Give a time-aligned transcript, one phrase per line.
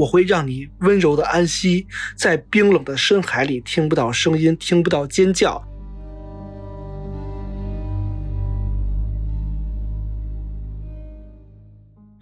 [0.00, 5.62] 我会让你温柔的安息，在冰冷的深海里听不到声音，听不到尖叫。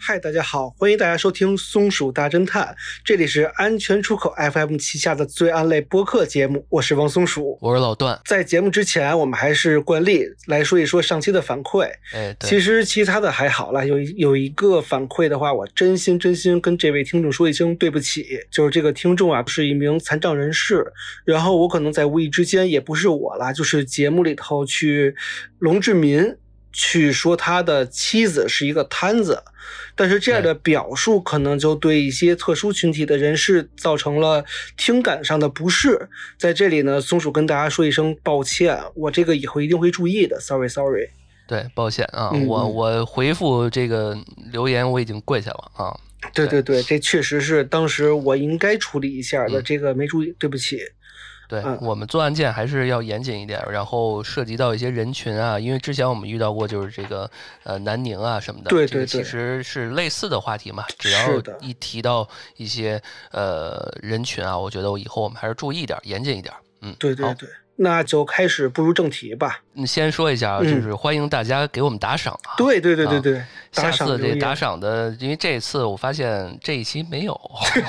[0.09, 2.65] 嗨，大家好，欢迎大家收听《松鼠大侦探》，
[3.05, 8.19] 这里是安全出口 FM 旗下的罪案类播客节目，我是王松鼠，我是老段。
[8.25, 11.91] 在节目之前，我们还是惯例来说一说上期的反馈。
[12.15, 20.87] 哎，其实其他的还好了，有有一个反馈的话，我真心真心跟这位听众说一声对不起，就是这个听众啊是一名残障人士，
[21.27, 25.15] 然后我可能在无意之间，也不是我啦，就是节目里头去
[25.59, 26.35] 龙志民。
[26.73, 29.43] 去说他的妻子是一个摊子，
[29.95, 34.45] 但是这样的表述可能就对一些特殊群体的人士造成了
[34.77, 36.09] 听感上的不适。
[36.37, 40.39] 在这里呢，松鼠跟大家说一声抱歉，我这个以后一定会注意的。
[40.41, 41.11] Sorry，Sorry。
[41.47, 44.17] 对，抱歉啊，我我回复这个
[44.53, 45.99] 留言我已经跪下了啊。
[46.35, 50.81] 对对对，这确实是当时我应该处理一下的，这个没注意，对不起。
[51.49, 57.29] 对我们做案件还是要严谨一点，然后涉及到一些人群啊，因为之前我们遇到过就是这个
[57.65, 60.85] 呃南宁啊什么的，对对对，其实是类似的话题嘛。
[60.99, 63.01] 只要一提到一些
[63.33, 66.55] 呃人群啊，我觉得我以后我们还是注意一点，严谨一点。
[66.83, 69.61] 嗯，对对对，那就开始步入正题吧。
[69.73, 72.55] 你先说一下啊，就是欢迎大家给我们打赏啊。
[72.59, 77.41] 对对对对对，下次这打赏的，因为这次我发现这一期没有，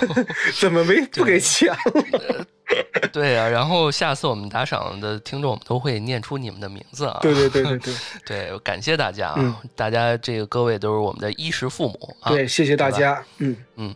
[0.59, 1.75] 怎么没 不给钱？
[3.11, 7.19] 对啊，然后下次我们打赏的听众，我们都会念出你们的名字啊！
[7.21, 7.93] 对对对对对，
[8.25, 9.61] 对，感谢大家啊！
[9.75, 12.29] 大家这个各位都是我们的衣食父母啊！
[12.29, 13.23] 对，谢谢大家。
[13.39, 13.95] 嗯嗯，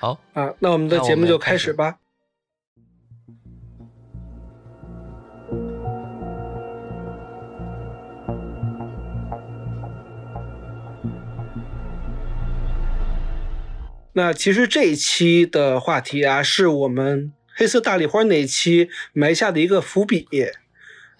[0.00, 1.96] 好啊，那我们的节目就开始吧。
[14.14, 17.32] 那其实这一期的话题啊，是我们。
[17.58, 20.28] 黑色大丽花那一期埋下的一个伏笔，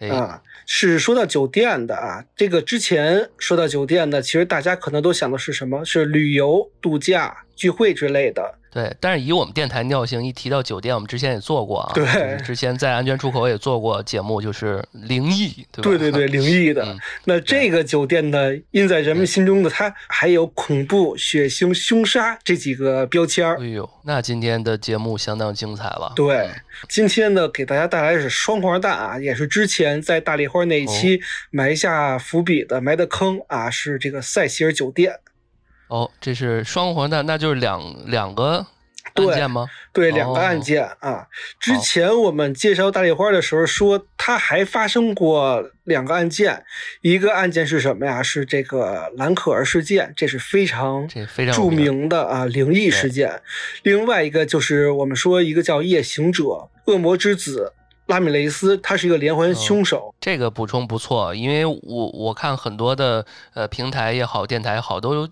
[0.08, 2.24] 啊，是说到酒店的啊。
[2.36, 5.84] 这个之前说到酒店的，其实大家可能都想的是什么？
[5.84, 8.57] 是旅游、度假、聚会之类的。
[8.70, 11.92] 对，但是以我们电台尿性，一提到酒店，我们之前也做过啊。
[11.94, 15.82] 对，之前在安全出口也做过节目，就是灵异，对吧？
[15.82, 16.96] 对对对，灵异的。
[17.24, 26.12] 那这个酒店呢，印在人们心中的，它还有恐怖、血腥、凶杀这几个标签哎呦，那今天的节目相当精彩了。
[26.14, 26.50] 对，
[26.88, 35.14] 今天呢，给大家带来的是双黄蛋啊，也是之前在大丽花那一期埋下伏笔的埋的坑啊，是这个塞西尔酒店。
[35.88, 38.66] 哦，这是双黄蛋，那就是两两个
[39.14, 39.66] 案件吗？
[39.92, 41.26] 对，两个案件啊。
[41.58, 46.62] 之前我们介绍大丽花的时候说，它还发生过两个案件，
[47.00, 48.22] 一个案件是什么呀？
[48.22, 53.40] 是这个兰可儿事件，这是非常非常著名的啊灵异事件。
[53.82, 57.72] 另外一个就是我们说一个叫夜行者恶魔之子
[58.06, 60.14] 拉米雷斯，他是一个连环凶手。
[60.20, 63.24] 这个补充不错，因为我我看很多的
[63.54, 65.28] 呃平台也好，电台也好，都。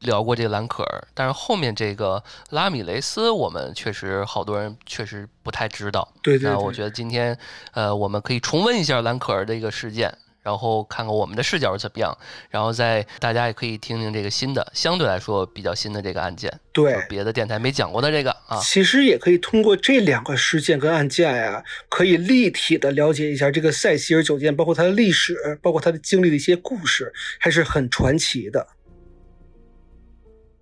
[0.00, 6.06] 聊过这个兰可儿，但是后面这个拉米雷斯，我们确实好多人确实不太知道。
[6.22, 6.50] 对对。
[6.50, 7.36] 那我觉得今天，
[7.72, 12.16] 呃，我们可以重温一下兰可儿的一个事件，然后看看我们的视角是怎么样，
[12.48, 16.50] 然后再大家也可以听听这个新的，相对来说比较新的这个案件。
[16.72, 16.96] 对。
[17.06, 18.58] 别的电台没讲过的这个啊。
[18.62, 28.66] 其实也可以通过这两个事件跟案件呀，可以立体的了解一下这个塞西尔酒店，包括它的历史，包括它的经历的一些故事，还是很传奇的。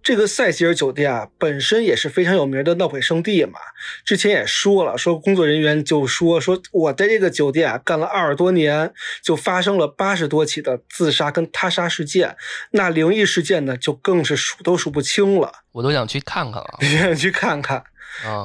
[0.09, 3.59] 这个塞西尔酒店啊，本身也是非常有名的闹鬼圣地嘛。
[4.07, 8.91] 之前也说了，说工作人员就说说我在这个酒店啊干了二十多年，
[9.23, 12.35] 就发生了八十多起的自杀跟他杀事件，
[12.71, 15.53] 那灵异事件呢就更是数都数不清了。
[15.73, 17.85] 我都想去看看啊， 想去看看。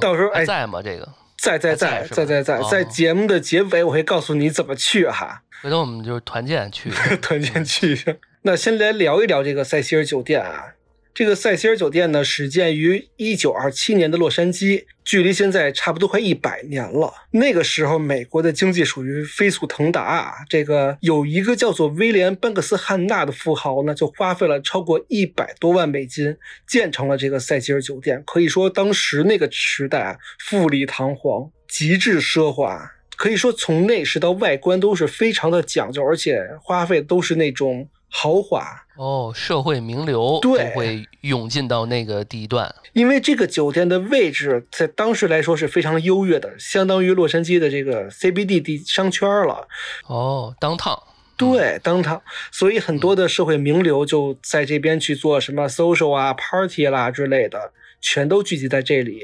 [0.02, 0.82] 到时候哎，在吗？
[0.84, 1.08] 这个
[1.38, 5.44] 在在在在在在在节目的结尾，我会告诉你怎么去哈。
[5.62, 6.90] 回头我们就是团建去，
[7.24, 8.18] 团建去。
[8.44, 10.74] 那先来聊一聊这个塞西尔酒店啊。
[11.14, 17.14] 这个塞西尔酒店呢，始建于一九二七年的洛杉矶，距离现在差不多快一百年了。
[17.30, 20.34] 那个时候，美国的经济属于飞速腾达。
[20.50, 26.36] 这个有一个叫做威廉·班克斯·汉纳的富豪呢，就花费了超过一百多万美金
[26.68, 28.24] 建成了这个塞西尔酒店。
[28.26, 32.92] 可以说，当时那个时代啊，富丽堂皇，极致奢华。
[33.16, 37.88] 可以说，从内饰到外观都是非常的讲究，而且花费都是那种。
[38.16, 38.64] 豪华
[38.96, 49.68] 哦，社会名流对会涌进到那个地段，因为这个酒店的位置在当时来说是非常优越的，相当于洛杉矶的这个 CBD 地商圈了。
[50.06, 51.02] 哦，当趟
[51.36, 52.22] 对当趟，
[52.52, 57.74] 所以很多的社会名流就在这边去做什么 social 啊、party 啦之类的。
[58.00, 59.22] 全都聚集在这里。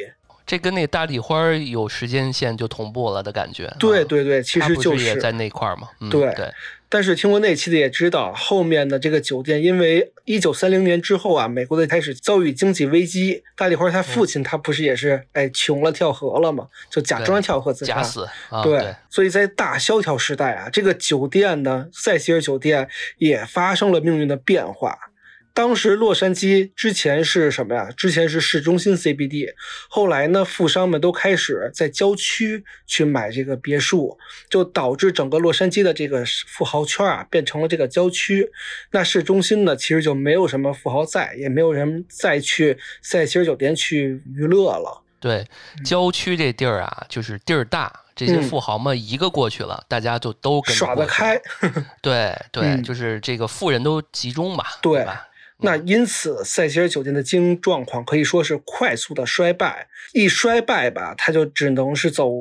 [0.49, 3.71] 这跟那大丽花有时间线就同步了的感觉。
[3.77, 5.89] 对对对，其实就是也在那块儿嘛。
[6.09, 6.51] 对对。
[6.91, 13.43] 但是听过那期的也知道，后面的这个酒店，因为一九三零年之后啊，美国的开始遭遇经济危机。
[13.55, 17.97] 大丽花他父亲他不是也是哎穷了跳河了嘛，就假装跳河自杀。
[17.97, 18.27] 假死。
[18.63, 18.95] 对。
[19.07, 24.97] 所以在大萧条时代啊，这个酒店呢，塞西尔酒店也发生了命运的变化。
[25.59, 27.89] 当时洛杉矶之前是什么呀？
[27.97, 29.53] 之前是市中心 CBD，
[29.89, 34.17] 后来呢，富商们都开始在郊区去买这个别墅，
[34.49, 38.49] 就导致整个洛杉矶的这个富豪圈啊变成了这个郊区。
[38.91, 45.03] 那市中心呢，其实就没有什么富豪在，也没有人再去塞西尔酒店去娱乐了。
[45.19, 45.45] 对，
[45.83, 51.37] 郊区这地儿啊，就是地儿大，这些富豪们一个过去了，大家就都跟耍得开。
[52.01, 55.25] 对对，就是这个富人都集中嘛，对吧？
[55.61, 59.87] 那因此，塞西尔酒店的经营状况可以说是快速的衰败。
[60.13, 62.31] 一衰败吧，它就只能是走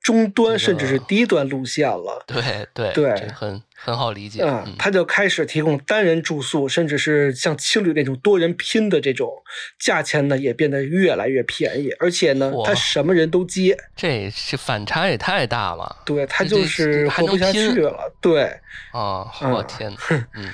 [0.00, 2.24] 中端甚至是低端路线了。
[2.26, 4.42] 对对对，很很好理解。
[4.42, 9.30] 嗯，他就开始提供单人住宿，甚至是像青旅那种多人拼的这种，
[9.78, 13.76] 价钱呢也变得越来越便宜，而且呢，他什么人都接。
[13.94, 16.02] 这是反差也太大了。
[16.06, 18.10] 对他就是活不下去了。
[18.22, 18.44] 对
[18.92, 19.98] 啊，我天 呐。
[20.34, 20.48] 嗯。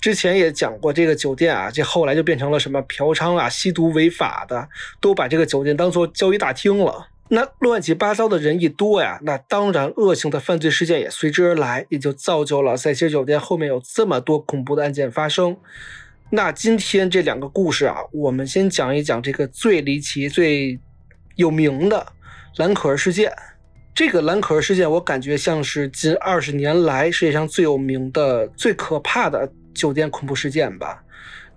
[0.00, 4.68] 之前也讲过，这个酒店啊，这后来就变成了什么嫖娼啊、吸毒违法的，
[5.00, 7.08] 都把这个酒店当做交易大厅了。
[7.28, 15.56] 那乱七八糟的人一多呀，那当然恶性的犯罪事件也随之而来，也就造就了塞西尔酒店后面有这么多恐怖的案件发生。
[16.30, 20.80] 那今天这两个故事啊，我们先讲一讲这个最离奇、最
[21.36, 22.04] 有名的
[22.56, 23.32] 蓝可儿事件。
[23.94, 29.52] 这个蓝可儿事件，我感觉像是近二十年来世界上最有名的、最可怕的。
[29.80, 31.02] 酒店恐怖事件吧，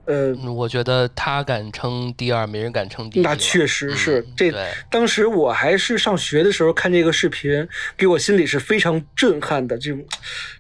[0.06, 3.24] 呃，我觉得他敢称第二，没人敢称第一。
[3.24, 4.54] 那确实是，这
[4.90, 7.68] 当时我还是上学的时候看这个视频，
[7.98, 10.06] 给我心里是非常震撼的，这种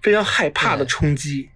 [0.02, 1.50] 非常害怕的冲击。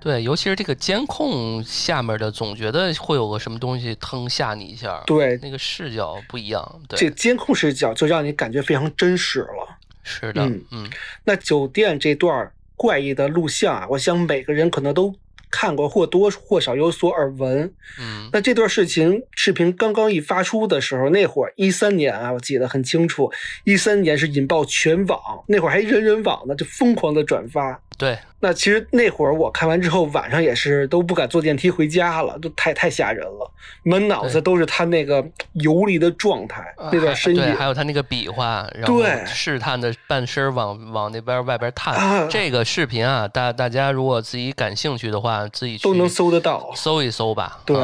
[0.00, 5.02] 对，尤其是这个监控下面的，总觉得会有个什么东西腾吓你一下。
[5.06, 6.80] 对，那个视角不一样。
[6.88, 9.78] 对，这监控视角就让你感觉非常真实了。
[10.02, 10.90] 是的，嗯，
[11.24, 15.14] 那酒店这段怪异的录像啊，我想每个人可能都。
[15.56, 23.30] 看过或多或少有所耳闻，嗯，那这段事情视频刚刚一发出的时候，那会儿一三年啊，我记得很清楚，
[23.62, 27.80] 一三年是引爆全网，那会儿还人人网呢，就疯狂的转发。
[27.96, 33.50] 对，那其实那会儿我看完之后，晚上也是都不敢坐电梯回家了，都太太吓人了，
[33.84, 36.62] 满脑子都是他那个游离的状态，
[36.92, 42.28] 那段身影，还有他那个比划，然后试探的半身往往那边外边探。
[42.28, 47.60] 这个视频啊，大大家如果自己感兴趣的话，自己都能搜得到，搜一搜吧。
[47.64, 47.78] 对。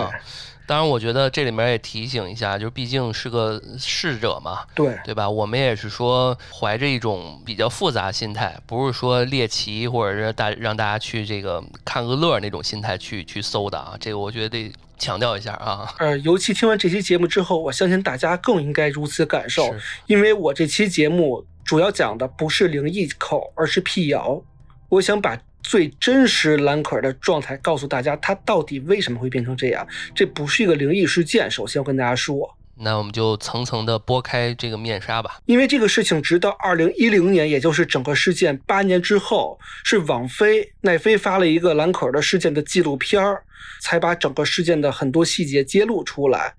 [0.70, 5.28] 当然，我觉得这里面也提醒一下，就毕竟是个逝者嘛，对对吧？
[5.28, 13.96] 我们也是说怀着一种比较复杂心态，不是说猎奇或者是大让大家去这个看个乐那种心态去去搜的啊。
[13.99, 15.93] 这个我觉得得强调一下啊。
[15.99, 19.75] 呃，尤其听完这期节目之后，我相信大家更应该如此感受，
[20.06, 24.40] 因为我这期节目主要讲的不是灵异口，而是辟谣。
[24.88, 25.37] 我想把。
[25.62, 29.87] 最真实兰可儿的状态，告诉大家他到底为什么会变成这样。
[30.15, 31.51] 这不是一个灵异事件。
[31.51, 35.39] 首先，我跟大家说，那我们就层层的剥开这个面纱吧。
[35.46, 43.43] 因为这个事情，直到二零一零年，也就是整个事件八年之后，是网飞奈飞发了一个兰可儿的事件的纪录片儿，
[43.81, 46.55] 才把整个事件的很多细节揭露出来。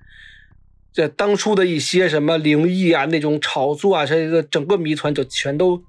[0.94, 5.84] 这当初的一些什么灵异啊，那种炒作啊，这个整个谜团就全都。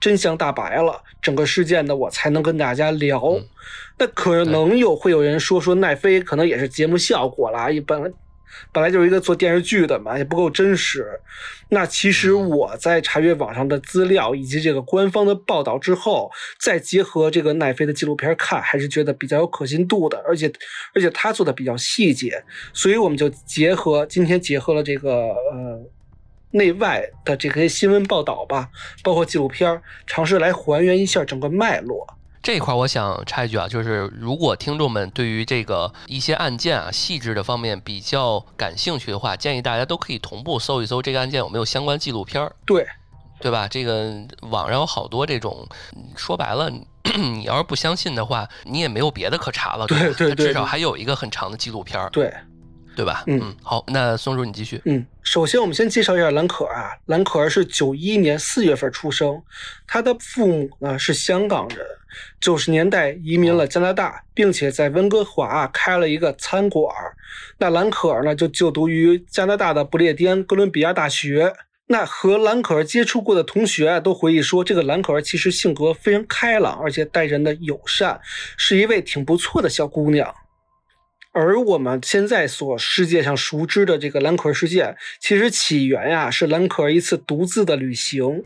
[0.00, 3.20] 真相大白了，整个事件呢，我才能跟大家聊。
[3.98, 8.14] 那可能有会有人说说奈飞可能也是节目效果啦，一本
[8.72, 11.04] 本来就是一个做电视剧的嘛，也不够真实。
[11.68, 20.50] 那其实我在查阅网上的资料以及这个官方的报道之后，再结合这个奈飞的纪录片看，还是觉得比较有可信度的，而且
[20.94, 25.90] 而且他做的比较细节，所以我们就结合今天结合了这个呃。
[26.50, 28.68] 内外的这些新闻报道吧，
[29.02, 32.06] 包括纪录片，尝试来还原一下整个脉络。
[32.40, 42.54] 这一块我想插一句啊，就是如果听众们对于这个一些案件啊细致的方面比较感兴趣的话，建议大家都可以同步搜一搜这个案件有没有相关纪录片儿。
[42.64, 42.86] 对，
[43.40, 43.68] 对吧？
[43.68, 45.68] 这个网上有好多这种，
[46.16, 46.70] 说白了，
[47.18, 49.86] 你要是不相信的话，你也没有别的可查了。
[49.86, 52.08] 对对对，至少还有一个很长的纪录片儿。
[52.10, 52.32] 对。
[52.96, 53.22] 对吧？
[53.28, 54.82] 嗯，好，那松叔你继续。
[54.84, 59.42] 嗯，首先我们先介绍一下兰可儿啊，兰可儿是九一年四月份出生，
[59.86, 61.86] 她的父母呢是香港人，
[62.40, 66.90] 九十年代移民了加拿大，并且在温哥华开了一个餐馆。
[67.58, 71.52] 那兰可儿呢，就就读于加拿大的不列颠哥伦比亚大学。
[71.88, 78.18] 那和兰可儿接触过的同学，都回忆说，这个兰可儿其实性格非常开朗，而且待人的友善，
[78.56, 80.34] 是一位挺不错的小姑娘。
[81.38, 88.42] 而我们现在所世界上熟知的这个兰可儿事件，其实起源呀是兰可儿一次独自的旅行。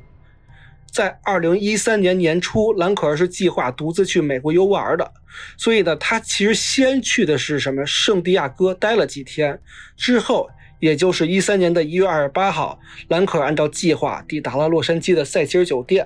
[0.92, 5.12] 在二零一三年年初，兰可儿是计划独自去美国游玩的，
[5.56, 9.58] 所以呢，他其实先去的是什么圣地亚哥待了几天，
[9.96, 10.50] 之后。
[10.82, 16.04] 也就是一三年的一月二十八号，兰可儿按照计划抵达了洛杉矶的塞西尔酒店。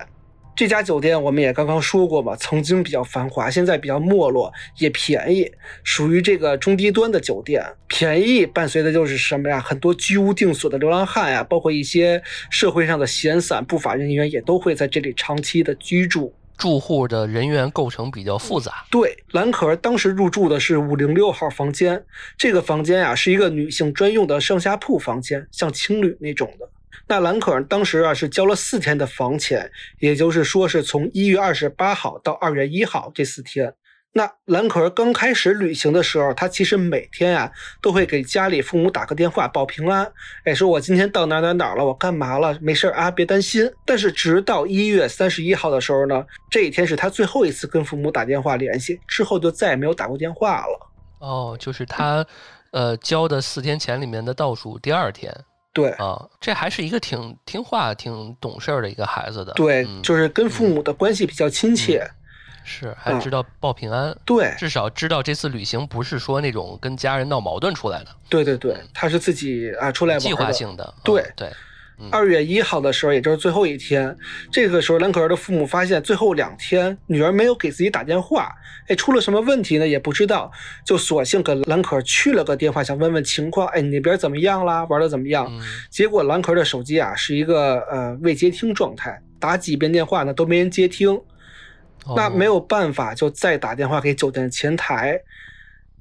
[0.57, 5.51] 这家酒店我们也刚刚说过嘛，曾经比较繁华，现在比较没落，也便宜，
[5.83, 7.63] 属于这个中低端的酒店。
[7.85, 9.59] 便宜伴随的就是什么呀？
[9.59, 16.33] 很多居无定所的流浪汉呀，包括一些社会上的闲散不法人员，也都会在这里长期的居住。
[16.57, 18.83] 住户的人员构成比较复杂。
[18.89, 22.03] 对，蓝可儿当时入住的是五零六号房间，
[22.35, 26.67] 这个房间呀是一个女性专用的上下铺房间，像青旅那种的。
[27.07, 33.73] 那兰可儿当时啊是交了四天的房钱，也就是说是从一月二十八号到二月一号这四天。
[34.13, 37.51] 那兰可儿刚开始旅行的时候，她其实每天啊
[37.83, 40.11] 都会给家里父母打个电话报平安，
[40.43, 43.71] 哎，说我今天到哪哪哪了，我干嘛了，没事啊，别担心。
[43.85, 50.89] 但是直到一月三十一号的时候呢，这一天是她最后一次跟父母打电话联系，之后就再也没有打过电话了。
[51.19, 52.25] 哦，就是她，
[52.71, 55.31] 呃，交的四天钱里面的倒数第二天。
[55.77, 59.53] 对啊，这还是一个挺听话、挺懂事儿的一个孩子的。
[59.53, 62.03] 对，就是跟父母的关系比较亲切。
[62.63, 68.07] 是，还知道报平安，对，至少知道这次旅行不是说那种跟家人闹矛盾出来的。
[68.27, 70.93] 对对对，他是自己啊出来计划性的。
[71.03, 71.51] 对对，
[72.11, 74.15] 二月一号的时候，也就是最后一天，
[74.51, 78.51] 这个时候兰可儿的父母发现最后两天女儿没有给自己打电话，
[78.87, 79.87] 哎，出了什么问题呢？
[79.87, 80.51] 也不知道，
[80.85, 84.85] 就索性给兰可儿去了个电话，想问问情况，哎，你那边怎么样啦？
[84.85, 85.51] 玩的怎么样？
[85.89, 91.19] 结果兰可儿的手机啊是一个呃未接听状态，打几遍电话呢都没人接听。
[92.15, 95.19] 那没有办法，就再打电话给酒店前台。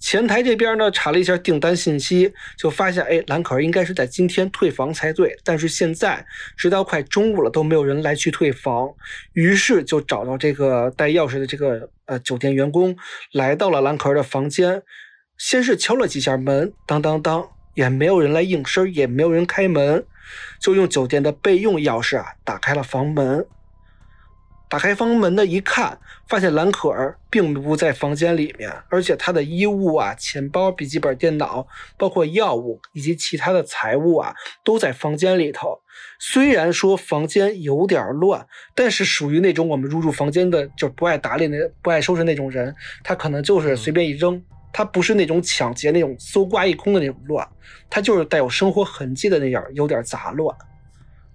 [0.07, 5.37] 前台这边呢，查了一下订单信息，就发现，哎，兰可儿应该是在今天退房才对。
[5.43, 6.25] 但是现在
[6.57, 8.89] 直到快中午了，都没有人来去退房。
[9.33, 12.97] 于是就找到这个带钥匙的这个呃酒店员工，
[13.33, 14.81] 来到了兰可儿的房间。
[15.39, 17.45] 先是敲了几下门，当当当，
[17.75, 20.07] 也没有人来应声，也没有人开门，
[20.61, 23.45] 就用酒店的备用钥匙啊，打开了房门。
[24.69, 25.97] 打开房门的一看，
[26.27, 35.81] 发现蓝可儿并不在房间里面，而且她的衣物啊、钱包、笔记本电脑，包括药物以及其他的财物啊，都在房间里头。
[36.19, 38.45] 虽然说房间有点乱，
[38.75, 44.43] 但是属于那种我们入住房间的就不爱打理、那不爱收拾那种人，他可能就是随便一扔，
[44.73, 47.49] 他不是那种抢劫那种搜刮一空的那种乱，
[47.89, 50.57] 他就是带有生活痕迹的那样，有点杂乱。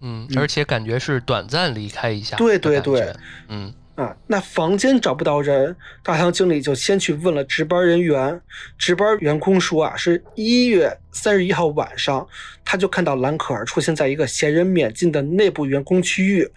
[0.02, 2.36] 嗯，而且感觉是短暂离开一下。
[2.38, 3.14] 对对对，
[3.50, 8.42] 嗯啊，那房间找不到人，大堂经理就先去问了值班人员。
[8.78, 12.28] 值班员工说啊，是一月三十一号晚上，
[12.66, 16.50] 他就看到兰可儿出现在一个闲人免进的内部员工区域，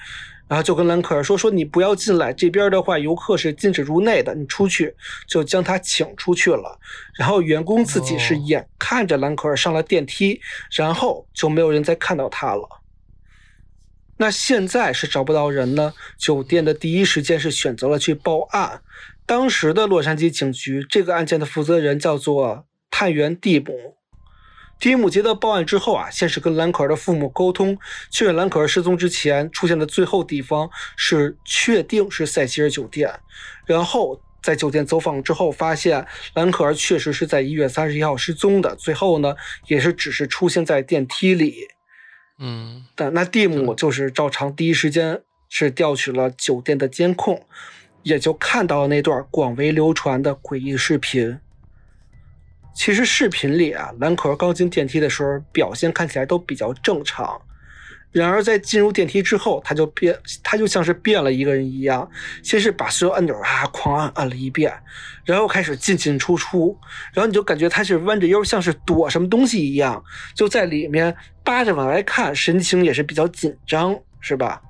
[0.48, 4.94] 然后就跟兰可儿说：“说你不要进来，这边的话游客是禁止入内的，你出去。”
[5.28, 6.78] 就将他请出去了。
[7.18, 12.66] 然后员工自己是眼看着兰可儿上了电梯，然后就没有人再看到他了。
[14.16, 18.82] 那现在是找不到人呢，酒店的第一时间是选择了去报案。
[19.26, 23.96] 当时的洛杉矶警局这个案件的负责人叫做探员蒂姆。
[24.78, 27.78] 蒂姆接到报案之后啊，先是跟兰可儿的父母沟通，
[28.10, 33.20] 确认兰可儿失踪之前出现的最后地方是确定是塞西尔酒店。
[33.64, 38.76] 然后在酒店走访之后，发现兰可儿确实是在一月三十一号失踪的。
[38.76, 39.34] 最后呢，
[39.68, 41.68] 也是只是出现在电梯里。
[42.38, 47.46] 嗯，但那蒂姆就是照常第一时间是调取了酒店的监控，
[48.02, 51.38] 也就看到了那段广为流传的诡异视频。
[52.74, 57.40] 其实视频里啊，兰可儿刚进电梯的时候表现看起来都比较正常。
[58.14, 62.08] 然而，在进入电梯之后，他就变，他就像是变了一个人一样。
[62.44, 64.72] 先是把所有按钮啊狂按按了一遍，
[65.24, 66.78] 然后开始进进出出，
[67.12, 70.00] 然后你就感觉他是弯着腰，像是躲什么东西一样，
[70.32, 74.62] 就在里面扒着往外看，神情也是比较紧张，是吧？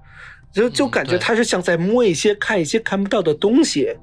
[0.50, 3.94] 就就感觉他是像在摸一些、看一些看不到的东西。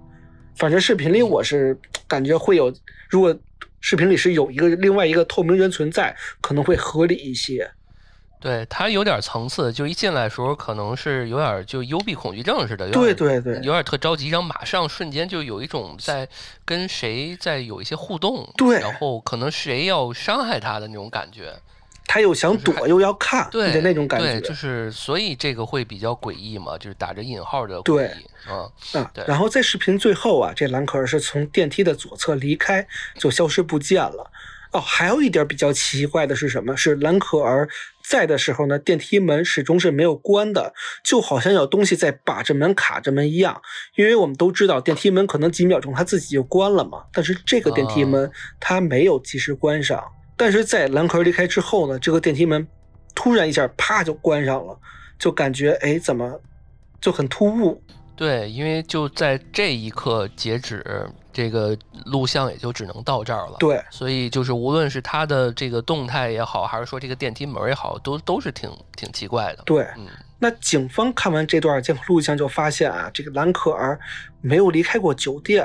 [0.56, 1.76] 反正视频里我是
[2.08, 2.72] 感觉会有，
[3.10, 3.36] 如果
[3.80, 7.72] 视频里是有一个另外一个透明人存在，可能会合理一些。
[8.42, 16.28] 对他有点层次，就一进来的时候可能是有点就幽闭恐惧症似的，有对点对对有点特着急，然后马上瞬间就有一种在
[16.66, 21.54] 跟谁在有一些互动，对然后可能谁要伤害他的那种感觉，
[22.08, 29.24] 他又想就是躲又要看对的那种感对，觉就是所以这个会比较诡异嘛，就是打着引号的诡对异，嗯，啊对。
[29.28, 32.86] 然后在视频最后啊，这兰可儿是从电梯的左侧离开，
[33.20, 34.32] 就消失不见了。
[34.74, 36.78] 哦，还有一点比较奇怪的是什么？
[36.78, 37.68] 是兰可儿
[38.12, 43.62] 在的时候呢，电梯门始终是没有关的，就好像有东西在把着门卡着门一样。
[43.96, 50.04] 因为我们都知道电梯门可能几秒钟它自己就关了嘛，但是这个电梯门它没有及时关上。
[50.36, 52.68] 但是在兰可儿离开之后呢，这个电梯门
[53.16, 54.78] 突然一下啪就关上了，
[55.18, 56.42] 就感觉哎怎么
[57.00, 57.82] 就很突兀。
[58.18, 60.84] 对，因为就在这一刻截止，
[61.34, 63.56] 这个录像也就只能到这儿了。
[63.60, 69.64] 对，所以就是无论是他的这个动态也好，还是说这个电梯门也好，都都是挺挺奇怪的。
[69.66, 70.08] 对，嗯，
[70.40, 74.00] 那警方看完这段监控录像就发现啊，这个兰可儿
[74.42, 75.64] 没有离开过酒店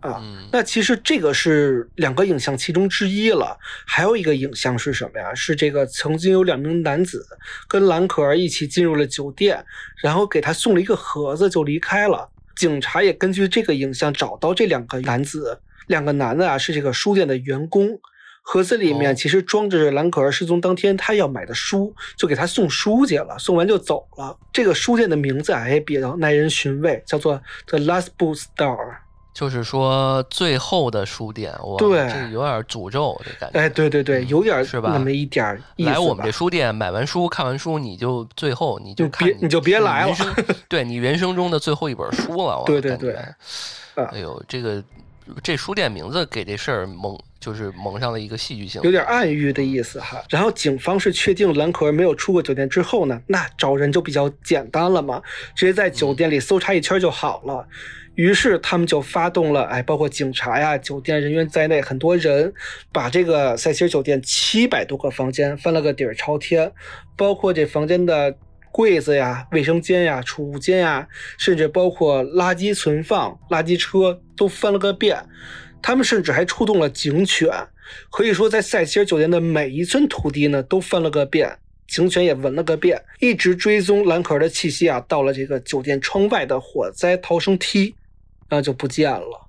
[0.00, 0.18] 啊。
[0.20, 5.34] 嗯那其实这个是两个影像其中之一了，还有一个影像是什么呀？
[5.34, 7.26] 是这个曾经有两名男子
[7.66, 9.64] 跟兰可儿一起进入了酒店，
[10.02, 12.30] 然后给他送了一个盒子就离开了。
[12.56, 17.98] 警察也根据这个影像找到这两个男子，两个男的啊是这个书店的员工。
[18.46, 24.38] 盒子里面哦其实装着兰可儿失踪当天他要买的书，就给他送书去了，送完就走了。
[24.52, 28.96] 这个书店的名字啊也比较耐人寻味，叫做 The Last Bookstore。
[29.34, 33.58] 就是说最后的书店，我，对这有点诅咒的感觉。
[33.58, 40.14] 哎，对对对，嗯有点儿是吧那么一点儿意思来我们这书店买完书看完书，你就最后你就别你就别来了
[40.68, 42.60] 对你人生中的最后一本书了。
[42.60, 43.16] 我对对对
[43.96, 44.80] 哎呦，这个
[45.42, 50.22] 这书店名字给这事儿蒙就是蒙上了一个戏剧性，有点暗喻的意思哈。
[50.30, 55.20] 然后警方是确定蓝可儿没有出过酒店之后呢，那找人就比较简单了嘛，
[55.56, 57.66] 直接在酒店里搜查一圈就好了。
[58.14, 62.52] 于是他们就发动了，哎，包括警察呀、酒店人员在内很多人，
[62.92, 66.72] 把这个塞西尔酒店七百多个房间翻了个底儿朝天，
[67.16, 68.36] 包括这房间的
[68.70, 75.24] 柜子呀、卫生间呀、储物间呀，甚至包括垃圾存放、垃圾车都翻了个遍。
[75.82, 77.50] 他们甚至还出动了警犬，
[78.10, 87.94] 可以说在塞西尔酒店的每一寸土地呢都翻了个遍，警犬也闻了个遍，一直追踪蓝可儿的气息啊，到了这个酒店窗外的火灾逃生梯，
[88.48, 89.48] 然后就不见了。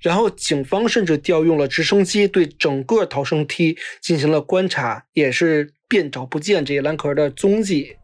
[0.00, 7.96] 然后警方甚至调用了直升机对整个逃生梯进行了观察，也是遍找不见这兰可儿的踪迹。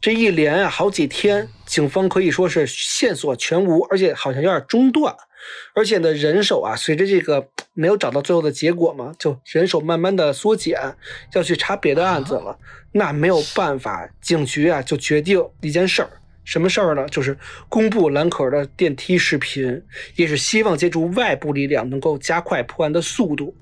[0.00, 5.14] 这一连啊好几天，警方可以说是线索全无，而且好像有点中断，
[5.74, 10.78] 而且呢人手啊随着这个没有找到最后的结果嘛，就人手慢慢的缩减，
[11.34, 12.58] 要去查别的案子了。
[12.92, 16.10] 那没有办法，警局啊就决定一件事儿，
[16.50, 17.06] 什么事儿呢？
[17.10, 19.80] 就是公布兰可儿的电梯视频，
[20.16, 23.54] 也是希望借助外部力量能够加快破案的速度。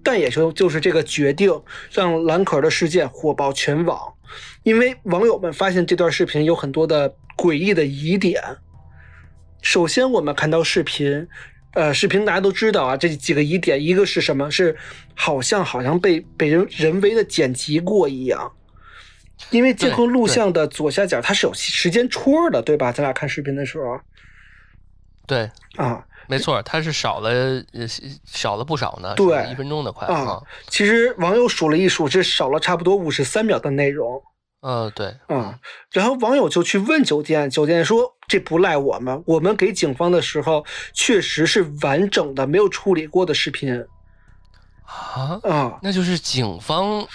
[0.00, 1.50] 但也就就是这个决定，
[1.90, 3.98] 让兰可儿的事件火爆全网，
[4.62, 8.40] 因为网友们发现这段视频有很多的诡异的疑点。
[9.60, 11.26] 首先，我们看到视频，
[11.72, 14.48] 呃，视频大家都知道啊，这几个疑点，一个是什么？
[14.48, 14.76] 是
[15.16, 18.52] 好像好像被被人人为的剪辑过一样，
[19.50, 22.92] 因为监控录像的左下角它是有时间戳的，对吧？
[22.92, 24.00] 咱俩看视频的时候。
[25.26, 27.30] 对，啊，没错，它是少了
[27.72, 27.86] 呃
[28.26, 29.50] 少了不少呢，对。
[29.50, 30.14] 一分钟的快啊。
[30.14, 34.22] 啊，其实网友数了一数，这少了差不多五十三秒的内容。
[34.60, 35.58] 呃，对，嗯、
[35.92, 43.84] 然后网友就去问酒店，酒店说这不赖我们，我们给警方的时候确实是完整的，没有处理过的视频。
[44.84, 45.78] 啊，啊。
[45.82, 47.06] 那就是警方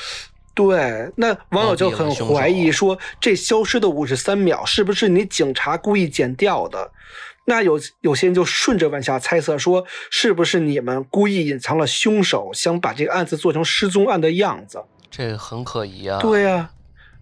[0.54, 6.92] 对，那网友就很怀疑说，这消失的五十三秒是不是你警察故意剪掉的？
[7.46, 14.84] 那有有些人就顺着往下猜测说，是不是你们故意隐藏了凶手，想把这个案子做成失踪案的样子？
[15.10, 16.20] 这很可疑啊。
[16.20, 16.70] 对呀、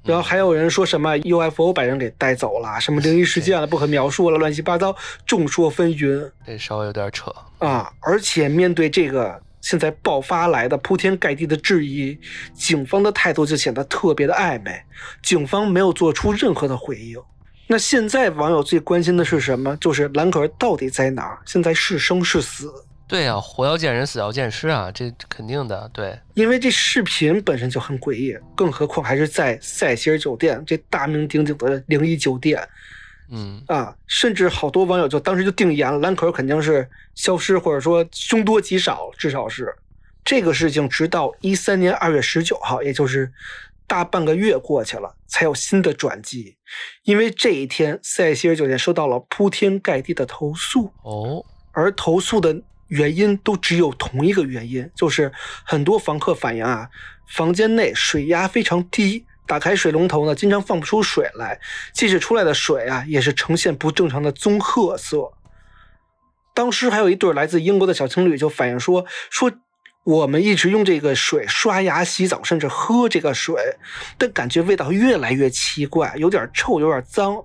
[0.03, 4.93] 然后还有人说什么 UFO 把人给带走了，什么灵异事件了，不可描述了，乱七八糟，
[5.25, 7.33] 众说纷纭这稍微有点扯。
[7.59, 7.89] 啊！
[8.01, 12.17] 而且面对这个现在爆发来的铺天盖地的质疑，
[12.53, 14.81] 警方的态度就显得特别的暧昧，
[15.21, 17.21] 警方没有做出任何的回应。
[17.67, 19.75] 那现在网友最关心的是什么？
[19.75, 21.39] 就是兰可儿到底在哪儿？
[21.45, 22.71] 现在是生是死？
[23.09, 25.91] 对啊、活要见人，死要见尸啊，这肯定的。
[25.93, 32.65] 对，因为这视频本身就很诡异，更何况还是在塞西尔酒店这大名鼎鼎的灵异酒店。
[33.29, 39.75] 嗯，啊，甚至好多网友就当时就定言了，兰可儿肯定是消失，或者说凶多吉少，至少是。
[40.23, 43.31] 这个事情直到一三年二月十九号，也就是
[43.87, 46.57] 大半个月过去了，才有新的转机。
[47.03, 55.31] 因为这一天，塞西尔酒店收到了铺天盖地的投诉，哦，而投诉的原因都只有同一个原因，就是
[55.63, 56.89] 很多房客反映啊，
[57.29, 61.59] 房间内水压非常低，打开水龙头呢，经常放不出水来，
[61.93, 65.31] 即使出来的水啊，也是呈现不正常的棕褐色。
[66.53, 69.51] 当时还有一对来自英国的小情侣就反映说，说
[70.03, 73.55] 我们一直用这个水刷牙、洗澡，甚至喝这个水，
[74.17, 77.43] 但感觉味道越来越奇怪，有点臭，有点脏。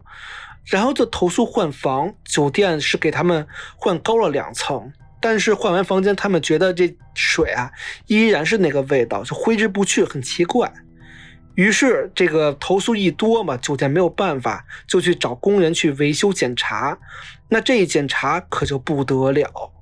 [0.64, 7.70] 然后就投诉换房，酒店是给他们换高了两层，但是换完房间，他们觉得这水啊
[8.06, 10.72] 依然是那个味道，就挥之不去，很奇怪。
[11.54, 16.98] 于是这个投诉一多嘛，酒店没有办法，就去找工人去维修检查。
[17.48, 19.72] 那这一检查可就不得了，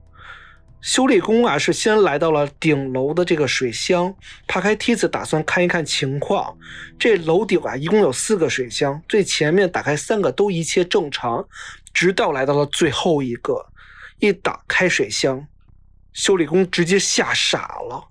[0.80, 4.14] 修理工啊是先来到了顶楼的这个水箱，
[4.48, 6.56] 爬开梯子打算看一看情况。
[6.98, 11.46] 这楼顶啊一共有四个水箱，最前面打开三个都一切正常，
[11.94, 13.66] 直到来到了最后一个，
[14.18, 15.46] 一打开水箱，
[16.12, 18.08] 修理工直接吓傻了。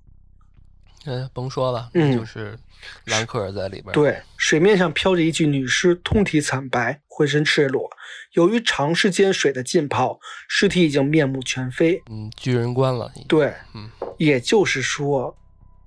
[1.06, 2.58] 嗯，甭说了，嗯就是
[3.06, 7.90] 兰克尔在里边。，对，水面上飘着一具女尸，通体惨白，浑身赤裸。
[8.34, 12.02] 由于长时间水的浸泡，尸体已经面目全非。
[12.10, 13.12] 嗯，巨人观了。
[13.28, 15.36] 对，嗯，也就是说，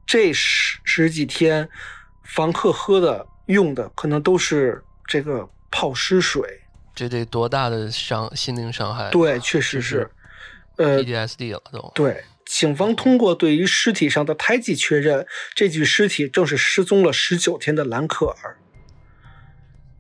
[0.07, 1.69] 这十十几天，
[2.25, 6.61] 房客喝的、用的可能都是这个泡尸水。
[6.95, 9.09] 这得多大的伤心灵伤害？
[9.11, 10.11] 对，确实是是。
[10.77, 11.93] 呃，，PDSD 了都。
[11.95, 18.59] 对，警方通过对于尸体上的胎记确认，这具尸体正是失踪了十九天的兰可儿。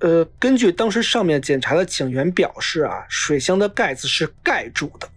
[0.00, 5.08] 呃，根据当时上面检查的警员表示啊，水箱的盖子是盖住的。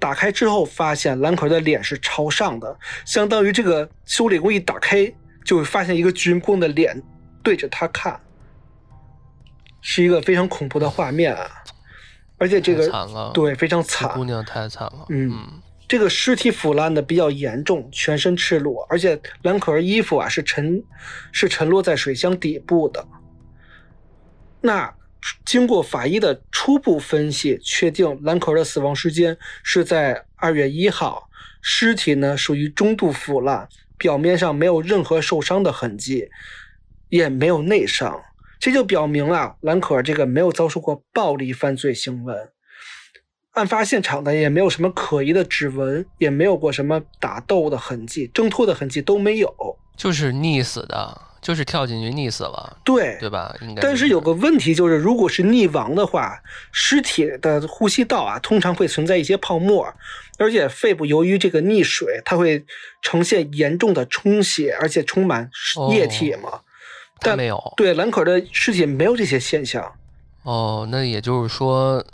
[0.00, 5.12] 打开之后，发现兰可儿的脸是朝上的，相当于这个修理工一打开，
[5.44, 7.00] 就会发现一个军工的脸
[7.44, 8.20] 对着他看，
[9.80, 11.48] 是一个非常恐怖的画面啊！
[12.38, 15.06] 而且这个惨了对非常惨，姑娘太惨了。
[15.10, 20.84] 嗯嗯这个尸体腐烂的比较严重，全身赤裸，而且兰可儿衣服啊是沉
[21.32, 23.08] 是沉落在水箱底部的。
[24.60, 24.94] 那
[25.46, 31.30] 经过法医的初步分析，确定兰可儿的死亡时间是在二月一号，
[31.62, 36.28] 尸体呢属于中度腐烂，表面上没有任何受伤的痕迹，
[37.08, 38.20] 也没有内伤，
[38.60, 42.34] 这就表明啊，兰可儿这个没有遭受过暴力犯罪行为。
[43.58, 49.52] 案发现场呢也没有什么可疑的指纹，也没有过什么打斗的痕迹、挣脱的痕迹都没有。
[49.96, 53.54] 就是溺死的，就是跳进去溺死了，对，对吧？
[53.60, 53.82] 应该。
[53.82, 56.40] 但是有个问题就是，如果是溺亡的话，
[56.70, 59.92] 尸体的呼吸道啊通常会存在一些泡沫，
[60.38, 62.64] 而且肺部由于这个溺水，它会
[63.02, 65.50] 呈现严重的充血，而且充满
[65.90, 66.60] 液体嘛。
[67.20, 67.60] 但没有。
[67.76, 69.92] 对兰可儿的尸体没有这些现象。
[70.44, 72.04] 哦，那也就是说，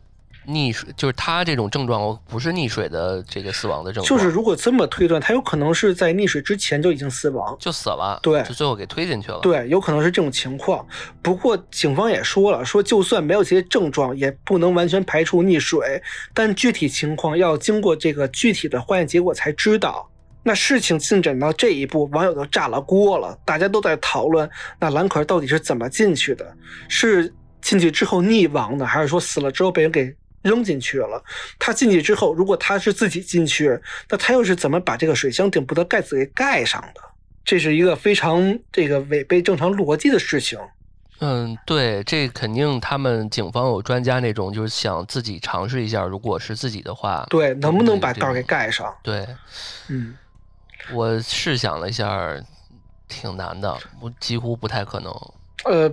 [0.46, 7.56] 溺水就是他这种症状不是溺水的这个死亡的症状，就是如果这么推断，他有可能是在溺水之前就已经死亡。
[7.58, 10.86] 就死了，对就最后给推进去了。，对，有可能是这种情况。
[11.22, 16.02] 不过警方也说了，说就算没有这些症状，也不能完全排除溺水，
[16.32, 20.08] 但具体情况要经过这个具体的化验结果才知道。
[20.46, 26.54] 那事情进展到这一步，网友都炸了锅了，大家都在讨论，那蓝可儿到底是怎么进去的？
[26.86, 31.20] 是进去之后溺亡的，还是说死了之后被人给扔进去了？
[31.58, 37.00] 他进去之后，如果他是自己进去，那他又是怎么把这个水箱顶部的盖子给盖上的？
[37.44, 40.58] 这是一个非常这个违背正常逻辑的事情。
[41.20, 48.94] 嗯，对，这肯定他们警方有专家那种，就是想自己尝试一下，如果是自己的话，对，能不能把盖儿给盖上？
[49.02, 49.26] 对，
[49.88, 50.16] 嗯，
[50.92, 52.34] 我试想了一下，
[53.08, 55.12] 挺难的，我几乎不太可能。
[55.64, 55.90] 呃，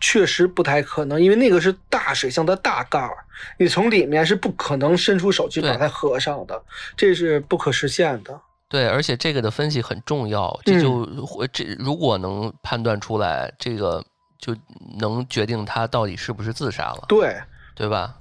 [0.00, 3.18] 确实不太可能，因为那个是大水箱的大盖儿，
[3.58, 6.62] 你从里面是不可能伸出手去把它合上的，
[6.96, 8.40] 这是不可实现的。
[8.68, 14.02] 对，而且这个的分析很重要，嗯这就会这如果能判断出来，这个
[14.38, 14.56] 就
[14.98, 17.36] 能决定他到底是不是自杀了，对，
[17.74, 18.16] 对吧？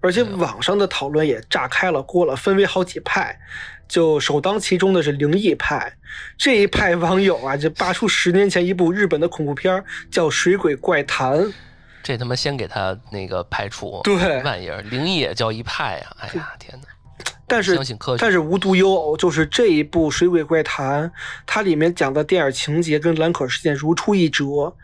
[0.00, 3.38] 而且网上的讨论也炸开了锅了，分为好几派。
[3.86, 5.94] 就首当其冲的是灵异派，
[6.38, 11.38] 这一派网友啊，就扒出十年前一部日本的恐怖片儿叫《水鬼怪谈》。
[12.04, 16.86] 这他妈先给他那个排除，对玩意儿灵异也叫一派呀、哎呀天哪！
[17.46, 21.08] 但是相信科学但是无独有偶，就是这一部《水鬼怪谈》，
[21.46, 24.74] 它里面讲的电影情节跟兰可儿事件如出一辙。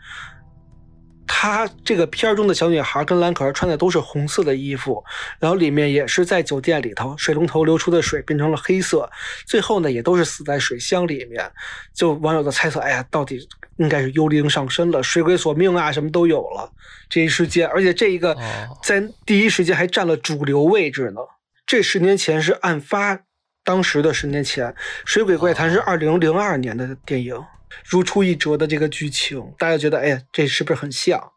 [1.31, 5.01] 它她这个片儿中的小女孩跟蓝可儿穿的都是红色的衣服，
[5.39, 9.09] 然后里面也是在酒店里头，水龙头流出的水变成了黑色，
[9.47, 11.49] 最后呢也都是死在水箱里面。
[11.95, 16.69] 就网友的猜测，哎呀，到底应该是幽灵上身了，水鬼索命啊，什么都有了
[17.09, 18.37] 这一事件，而且这一个
[18.83, 21.21] 在第一时间还占了主流位置呢。
[21.65, 23.21] 这十年前是案发。
[23.63, 24.67] 当时的十年前，
[25.05, 27.39] 《水鬼怪谈》是二零零二年的电影，
[27.85, 31.31] 如出一辙的这个剧情，大家觉得，哎呀，这是不是很像？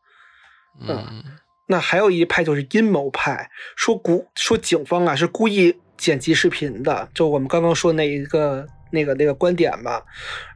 [0.80, 1.22] 嗯，
[1.66, 10.02] 那还有一派就是阴谋派，说故说警方啊是故意剪辑视频的，就我们刚刚说那一个那个那个观点吧，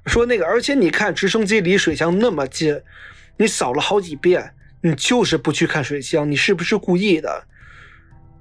[0.07, 2.81] 说那个，而且你看直升机离水箱那么近，
[3.37, 7.47] 你扫了好几遍，你就是不去看水箱，你是不是故意的？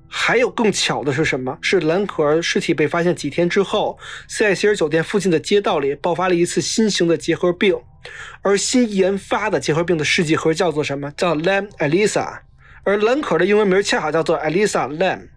[0.09, 1.57] 还有更巧的是什么？
[1.61, 7.75] 是兰可儿尸体被发现几天之后，塞西尔酒店附近的街道里爆发了一次新型的结核病，
[8.41, 11.11] 而新研发的结核病的试剂盒叫做什么？
[11.17, 12.39] 叫 Lam Elisa，
[12.83, 15.27] 而兰可儿的英文名恰好叫做 Elisa Lam，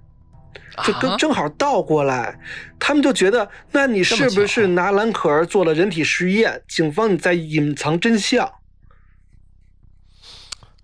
[0.84, 2.38] 就跟正好倒过来，
[2.78, 6.62] 他们就觉得，那你是不是拿兰可儿做了人体实验？
[6.68, 8.48] 警方你在隐藏真相？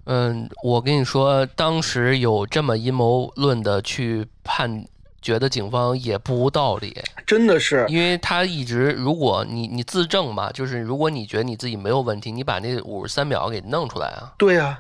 [0.07, 4.85] 嗯，我跟你说，当时有这么阴谋论的去判，
[5.21, 14.33] 觉得警方也不无道理，真的是，因为他一直，如果你你自证嘛，就是如果你觉得你自己没有问题，你把那五十三秒给弄出来啊。
[14.39, 14.79] 对呀，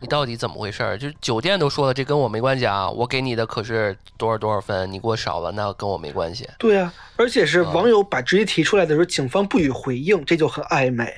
[0.00, 0.98] 你到底怎么回事？
[0.98, 6.46] 就酒店都说了，这跟我没关系啊，我给你的可是多少多少分，你给我少了，那跟我没关系。
[6.58, 11.10] 对呀，而且是网友把直接提出来的时候，警方不予回应，这就很暧昧。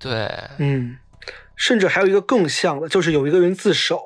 [0.00, 0.98] 对，嗯。
[1.56, 4.00] 甚至还有一个更像的，就是有一个人自首，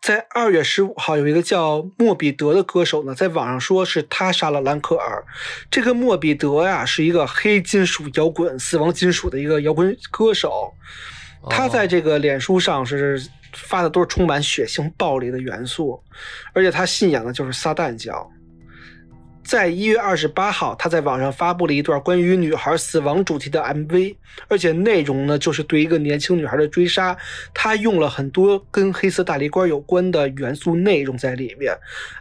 [0.00, 5.24] 在二月十五号，有一个叫莫比德的歌手呢，在网上说是他杀了兰可尔。
[5.70, 10.72] 这个莫比德呀，是一个黑金属摇滚、死亡金属的一个摇滚歌手，
[11.50, 13.20] 他在这个脸书上是
[13.52, 16.02] 发的都是充满血腥暴力的元素，
[16.52, 18.30] 而且他信仰的就是撒旦教。
[19.44, 24.16] 在一月二十八号，他在网上发布了一段关于女孩死亡主题的 MV，
[24.48, 27.16] 而且内容呢就是对一个年轻女孩的追杀。
[27.52, 31.76] 他用了很多跟黑色大力官有关的元素内容在里面。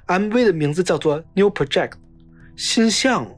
[0.07, 1.93] MV 的名字叫做 New Project，
[2.57, 3.38] 新项。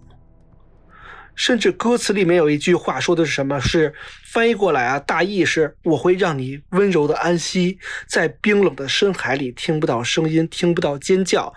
[1.36, 3.60] 甚至歌词里面有一句话说的是什么？
[3.60, 3.94] 是
[4.24, 11.54] 翻译过来啊，大意是我会让你温柔的安息在冰冷的深海里，听不到声音，听不到尖叫。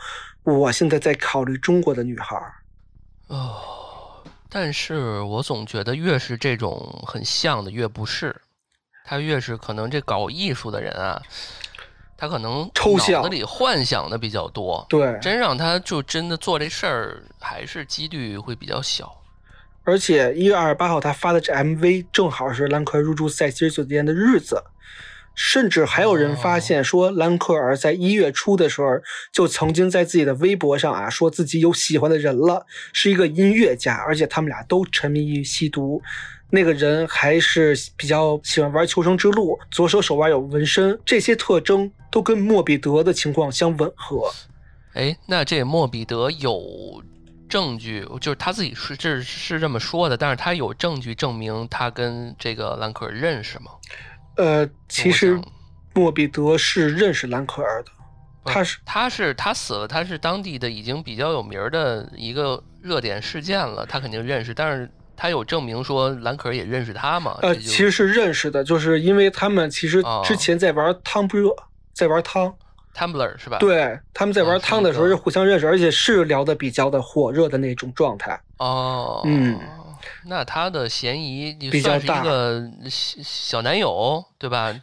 [0.52, 2.52] 我现在在考虑中国的女孩儿，
[3.28, 8.34] 哦，但是我总觉得越是这种很像的越不是，
[9.04, 11.20] 他越是可能这搞艺术的人啊，
[12.16, 19.14] 他可能抽象，脑子里幻想的比较多，对，真让他就真的做这事儿，还是几率会比较小。
[19.84, 24.62] 而且一月二十八号他发的这 MV 正好是兰奎入住塞西尔酒店的日子。
[25.40, 28.88] 甚至还有人发现说，兰克尔在一月初的时候
[29.33, 36.03] 就曾经在自己的微博上啊，说自己有喜欢的人了，是一个音乐家，而且他们俩都沉迷于吸毒。
[36.51, 44.33] 那个人还是比较喜欢玩求生之路，左手手腕有纹身，这些特征都跟莫比德的情况相吻合。
[44.94, 47.01] 哎，那这莫比德有
[47.48, 53.66] 证据，就是他自己是这是这么说的，但是他有证据证明他跟这个兰克尔认识吗？
[54.38, 55.38] 呃，其实
[55.92, 57.90] 莫比德是认识兰可儿的，
[58.44, 64.55] 他是他是他死了，他是当地的已经比较有名的一个热点事件了，他肯定认识。
[64.55, 67.37] 但是他有证明说兰可儿也认识他吗？
[67.42, 71.51] 呃，其实是认识的，就是因为他们其实之前在玩汤不热，
[71.92, 72.55] 在玩汤
[72.94, 73.59] ，Tumbler 是吧？
[73.59, 78.40] 对，他们在玩汤的时候是互相认识，而且是聊的比较的火热的那种状态。
[78.59, 79.59] 哦，嗯。
[80.26, 84.74] 那他的嫌疑比较大，一个小小男友，对吧？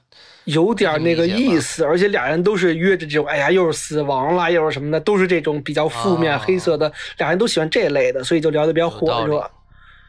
[0.45, 6.91] 有点那个意思，而且俩人都是约着这种，哎呀，又是死亡啦，又是什么的，都是这种比较负面、黑色的。
[7.17, 9.49] 俩人都喜欢这类的，所以就聊得比较火热。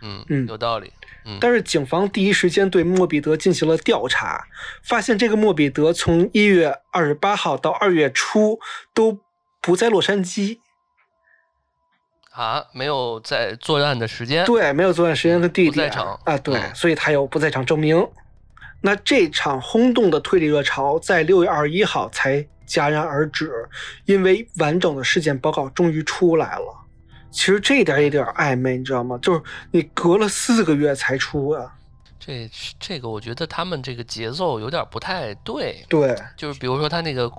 [0.02, 0.92] 嗯嗯，有道理。
[1.24, 4.46] 嗯，但是警方第一时间对莫比德进行了调查，
[4.82, 8.58] 发现这个莫比德从一月二十八号到二月初
[8.92, 9.18] 都
[9.62, 10.58] 不在洛杉矶。
[12.36, 18.06] 啊，没有在作案的时间，对，没有作案时间和地点，不在场啊，对，所以他有不在场证明。
[18.82, 23.50] 那这场轰动的推理热潮在六月二十一号才戛然而止，
[24.04, 26.84] 因为完整的事件报告终于出来了。
[27.30, 29.18] 其实这一点也有点暧昧，你知道吗？
[29.22, 31.72] 就是你隔了四个月才出啊。
[32.26, 35.84] 这这个，我觉得他们这个节奏有点不太对。
[35.88, 37.30] 对，就是比如说他那个，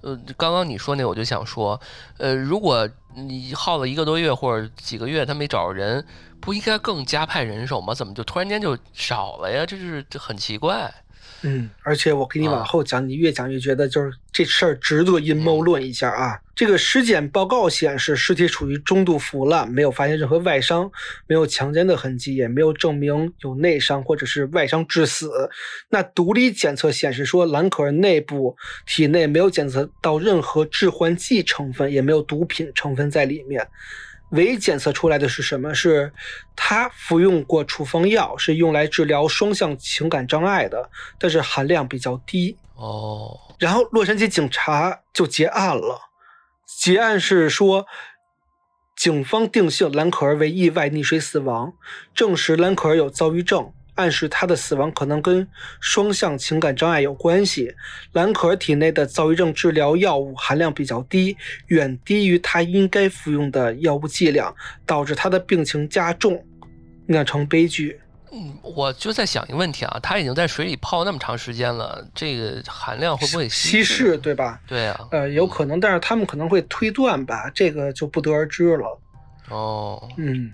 [0.00, 1.78] 呃，刚刚你说那，我就想说，
[2.16, 6.02] 呃，如果你耗了一个多月或者几个月，他没找着人，
[6.40, 7.92] 不应该更加派人手吗？
[7.92, 9.66] 怎么就突然间就少了呀？
[9.66, 10.90] 这是很奇怪。
[11.46, 16.40] 嗯，而且我给你往后讲，你越讲越觉得就是这事儿值得阴谋论一下啊。
[16.54, 20.90] 这个尸检报告显示，尸体处于中度腐烂，没有发现任何外伤，
[21.26, 25.50] 没有强奸的痕迹，也没有证明有内伤或者是外伤致死。
[25.90, 33.68] 那独立检测显示说，兰可儿内部体内没有检测到任何致幻剂成分，也没有毒品成分在里面。
[34.30, 35.74] 唯一检测出来的是什么？
[35.74, 36.12] 是
[36.56, 42.56] 他服用过处方药，是用来治疗双向情感障碍的，但是含量比较低。
[42.74, 46.10] 哦，然后洛杉矶警察就结案了。
[46.66, 47.86] 结案是说，
[48.96, 51.74] 警方定性兰可儿为意外溺水死亡，
[52.14, 53.72] 证实兰可儿有躁郁症。
[53.94, 55.46] 暗示他的死亡可能跟
[55.80, 57.74] 双向情感障碍有关系。
[58.12, 61.36] 兰可儿体内的躁郁症治疗药物含量比较低，
[61.68, 64.54] 远低于他应该服用的药物剂量，
[64.84, 66.44] 导致他的病情加重，
[67.06, 68.00] 酿成悲剧。
[68.32, 74.18] 嗯，我就在想一个问题啊，他已经在水里泡那么长时间了，这个含量会不会稀释？
[74.18, 74.60] 对吧？
[74.66, 79.00] 对啊，呃，有可能，但是他们可能会推断吧，这个就不得而知了。
[79.50, 80.50] 哦，嗯。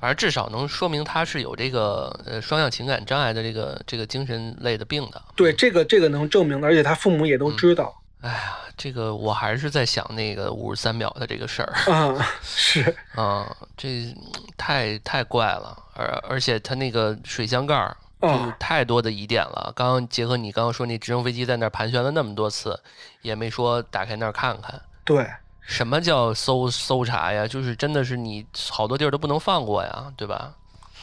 [0.00, 5.22] 反正至少能说明他是有这个呃双向情感障碍的这个这个精神类的病的。
[5.36, 7.94] 对，这个这个能证明的，而且他父母也都知道。
[8.22, 11.92] 哎呀，这个我还是在想那个五十三秒的这个事儿。
[11.92, 14.14] 啊，是 啊，这
[14.56, 19.72] 太太怪了，而而且他那个水箱盖儿就是太多的疑点了。
[19.74, 22.78] 刚刚结合你刚刚说那直升飞机在那儿盘旋了那么多次，
[23.22, 24.80] 也没说打开那儿看看。
[25.04, 25.26] 对。
[25.62, 27.46] 什么叫搜搜查呀？
[27.46, 30.56] 就是真的是你好多地儿都不能放过呀，对吧？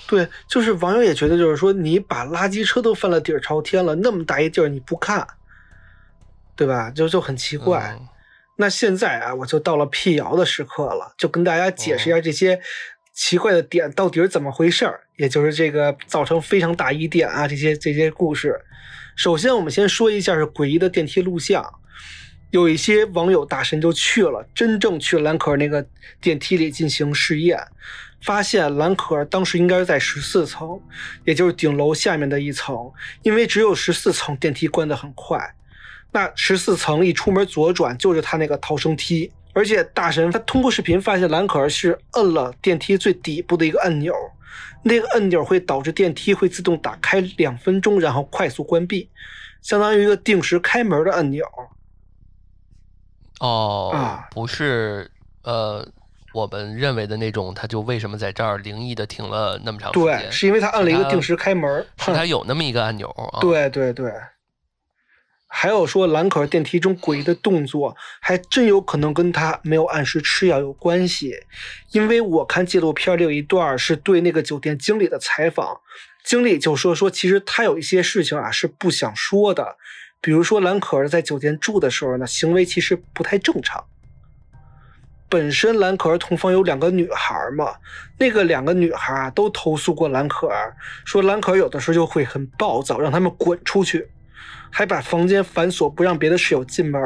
[0.07, 5.27] 对，就是网友也觉得，就是说你把垃圾车都翻了底儿朝天了，那么大一地儿你不看，
[6.55, 6.89] 对吧？
[6.91, 7.99] 就就很奇怪。
[8.57, 12.59] 那现在啊，我就到了辟谣的时刻了，就跟大家解释一下这些
[13.13, 18.59] 奇怪的点到底是怎么回事儿，也就是这个造成非常大疑点啊，这些这些故事。
[19.15, 21.63] 首先，我们先说一下是诡异的电梯录像。
[22.51, 25.85] 有一些网友大神就去了，真正去兰可儿那个
[26.21, 27.59] 电梯里进行试验，
[28.21, 30.79] 发现兰可儿当时应该是在十四层，
[31.25, 35.55] 也就是顶楼下面的一层，因为只有十四层电梯关得很快。
[36.11, 44.13] 那十四层一出门左转就是他那个逃生梯，而且大神他通过视频发现兰可儿是摁了电梯最底部的一个按钮，
[44.83, 49.09] 那个按钮会导致电梯会自动打开两分钟，然后快速关闭，
[49.61, 51.45] 相当于一个定时开门的按钮。
[53.39, 55.11] 哦，不是，
[55.43, 55.87] 呃，
[56.33, 60.19] 我们认为的那种，他就为什么在这儿灵异的停了那么长时间？
[60.19, 63.39] 对，是因为他按了一个定时开门，是他有那么一个按钮啊。
[63.39, 64.11] 对对对，
[65.47, 71.35] 还有说兰可儿电梯中诡异的动作，还真有可能跟他没有按时吃药有关系。
[71.91, 75.79] 因为我看纪录片里有一段是对那个酒店经理的采访，
[76.25, 79.77] 经理就说说，其实他有一些事情啊是不想说的。
[80.19, 83.85] 比如说，蓝可儿在酒店住的时候呢，行为其实不太正常。
[85.29, 87.75] 本身蓝可儿同房有两个女孩嘛，
[88.17, 90.75] 那个两个女孩啊都投诉过蓝可儿，
[91.05, 94.09] 说蓝可儿有的时候就会很暴躁，让他们滚出去，
[94.71, 97.01] 还把房间反锁，不让别的室友进门。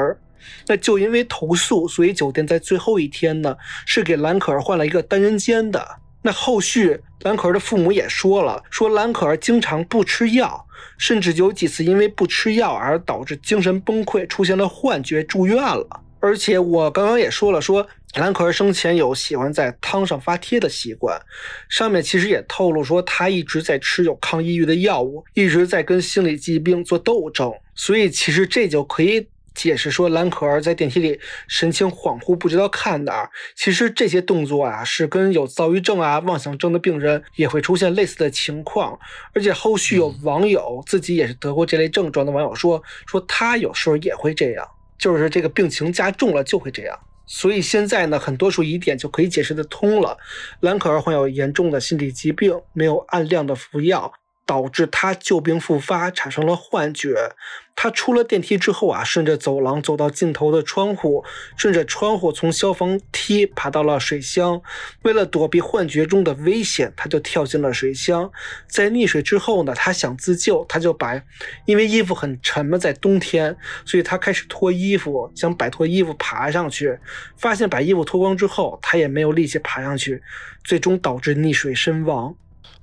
[0.67, 6.00] 那就因为投诉，所以酒店在最后一天呢，是给蓝可儿换了一个单人间的。
[6.23, 15.87] 那后续，兰可儿的父母也说了，说兰可儿经常不吃药，甚至有几次因为不吃药而导致精神崩溃，出现了幻觉，住院了。
[16.19, 21.19] 而且我刚刚也说了，说兰可儿生前有喜欢在汤上发帖的习惯，
[21.67, 29.27] 上面其实也透露说他一直在吃有抗抑郁的药物，一直在跟心理疾病做斗争，所以其实这就可以。
[29.53, 33.29] 解释说，蓝可儿在电梯里神情恍惚，不知道看哪儿。
[33.55, 38.97] 其实这些动作啊，是跟有躁郁症啊、妄想症的病人也会出现类似的情况。
[39.33, 46.97] 而且后续有网友自己也是得过这类症状的网友说，说他有时候也会这样，就是这个病情加重了就会这样。
[47.25, 50.17] 所以现在呢，很多处疑点就可以解释得通了。
[50.61, 54.11] 蓝可儿患有严重的心理疾病，没有按量的服药。
[54.45, 57.33] 导致他旧病复发，产生了幻觉。
[57.73, 61.23] 他出了电梯之后啊，顺着走廊走到尽头的窗户，
[61.57, 64.61] 顺着窗户从消防梯爬到了水箱。
[65.01, 68.29] 为了躲避幻觉中的危险，他就跳进了水箱。
[68.67, 71.19] 在溺水之后呢，他想自救，他就把
[71.65, 73.55] 因为衣服很沉嘛，在冬天，
[73.85, 76.99] 所以他开始脱衣服，想摆脱衣服爬上去。
[77.37, 80.21] 发现把衣服脱光之后，他也没有力气爬上去，
[80.63, 82.35] 最终导致溺水身亡。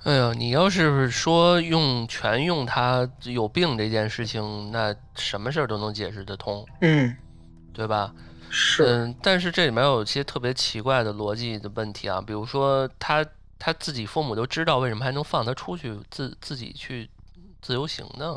[0.09, 7.15] 哎呀，你要是说用全用他有病这件事情，那什么事儿都能解释得通，嗯，
[7.75, 8.15] 对吧？
[8.49, 13.23] 是，嗯，但是这里面有一些特别奇怪的逻辑的问题啊，比如说他
[13.59, 17.11] 他自己父母都知道，为什么还能放他出去自自己去
[17.61, 18.35] 自由行呢？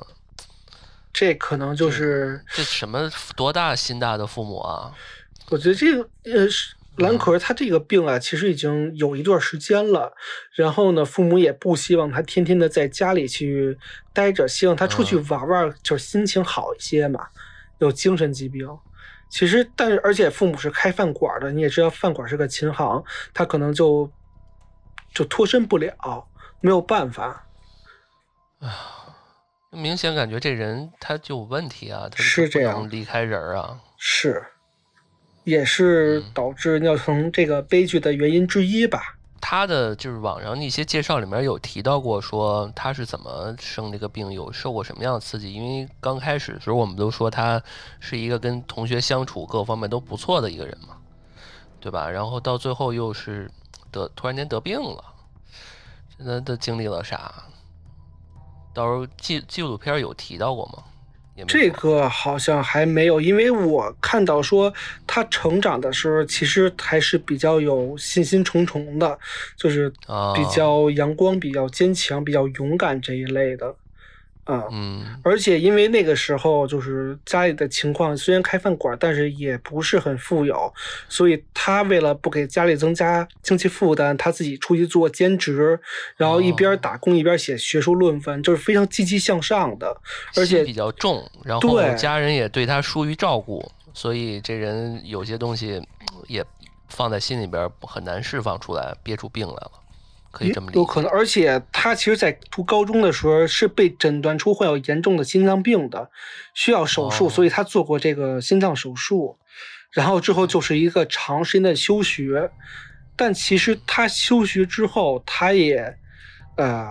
[1.14, 4.92] 这可能就是这什么多大心大的父母啊？
[5.50, 6.46] 我觉得这个呃，
[6.98, 10.14] 兰可儿他这个病啊，其实已经有一段时间了。
[10.54, 13.78] 然后呢，父母也不希望他天天的在家里去
[14.14, 17.28] 待着，希望他出去玩玩，就是心情好一些嘛。
[17.80, 18.68] 有精神疾病，
[19.28, 24.12] 其实但是而且父母是开饭馆的，你也知道饭馆是个琴行，他可能就
[25.16, 26.28] 就脱身不了，
[26.60, 27.48] 没有办法。
[28.60, 29.16] 啊，
[29.72, 34.44] 明显感觉这人他就有问题啊，他是这样离开人啊，是，
[35.44, 39.18] 也是导致尿层这个悲剧的原因之一吧。
[39.40, 45.52] 他的就是网上那些介绍里面有提到过，说他是怎么生这个病，有受过什么样的刺激？
[45.52, 47.62] 因为刚开始的时候我们都说他
[48.00, 50.96] 是一个跟同学相处各方面都不错的一个人嘛，
[51.80, 52.08] 对吧？
[52.10, 53.50] 然后到最后又是
[53.90, 55.04] 得突然间得病了，
[56.18, 57.34] 那他经历了啥？
[58.74, 60.84] 到时候纪纪录片有提到过吗？
[61.48, 64.72] 这个好像还没有，因为我看到说
[65.08, 69.18] 他成长的时候，其实还是比较有信心重重的，
[69.58, 69.90] 就是
[70.36, 73.76] 比较阳光、比较坚强、比较勇敢这一类的。
[74.52, 80.72] 啊，嗯，而且因为那个时候就是家里的情况，虽然开饭馆，但是也不是很富有，
[81.08, 85.80] 所以他为了不给家里增加经济负担，他自己出去做兼职，
[86.18, 89.96] 然后一边打工一边写学术论文，就是非常积极向上的，
[90.36, 95.82] 而且比较重，然后家人也对他疏于照顾，所以这人有些东西
[96.28, 96.44] 也
[96.90, 99.72] 放在心里边很难释放出来，憋出病来了。
[100.32, 106.10] 可以这么理有可能，而且他其实，在读高中的时候是被诊断出患有严重的心脏病的，
[106.54, 109.38] 需要手术，所以他做过这个心脏手术，
[109.92, 112.50] 然后之后就是一个长时间的休学。
[113.18, 115.98] 但其实他休学之后，他也
[116.56, 116.88] 呃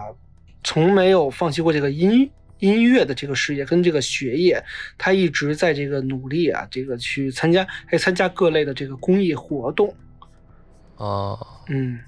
[0.62, 4.62] 从没有放弃过这个音音乐的这个事业跟这个学业，
[4.99, 9.95] 他一直在这个努力啊，这个去参加，还参加各类的这个公益活动。
[10.97, 11.38] 哦，
[11.68, 11.99] 嗯。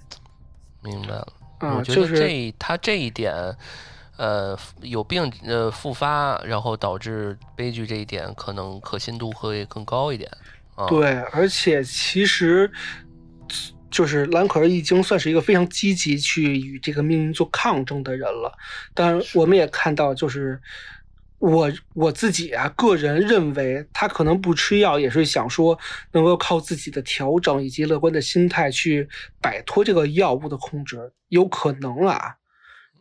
[0.83, 1.27] 明白了，
[1.61, 3.35] 我觉得这他这一点，
[4.17, 10.31] 呃，有病呃复发，然后导致悲剧这一点，可能可信度会更高一点。
[10.89, 12.71] 对，而且其实
[13.91, 18.53] 就是兰可儿已经算是一个非常积极去与这个命运做抗争的人了，
[18.95, 20.61] 但我们也看到就是。
[21.43, 25.77] 我我自己啊，个人认为他可能不吃药，也是想说
[26.13, 29.09] 能够靠自己的调整以及乐观的心态去
[29.41, 32.37] 摆脱这个药物的控制，有可能啊，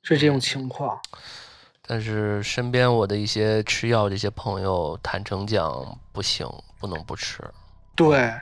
[0.01, 0.99] 是这种情况。
[1.83, 6.47] 但是身边我的一些吃药这些朋友，坦诚讲不行，
[6.79, 7.43] 不能不吃。
[7.95, 8.33] 对。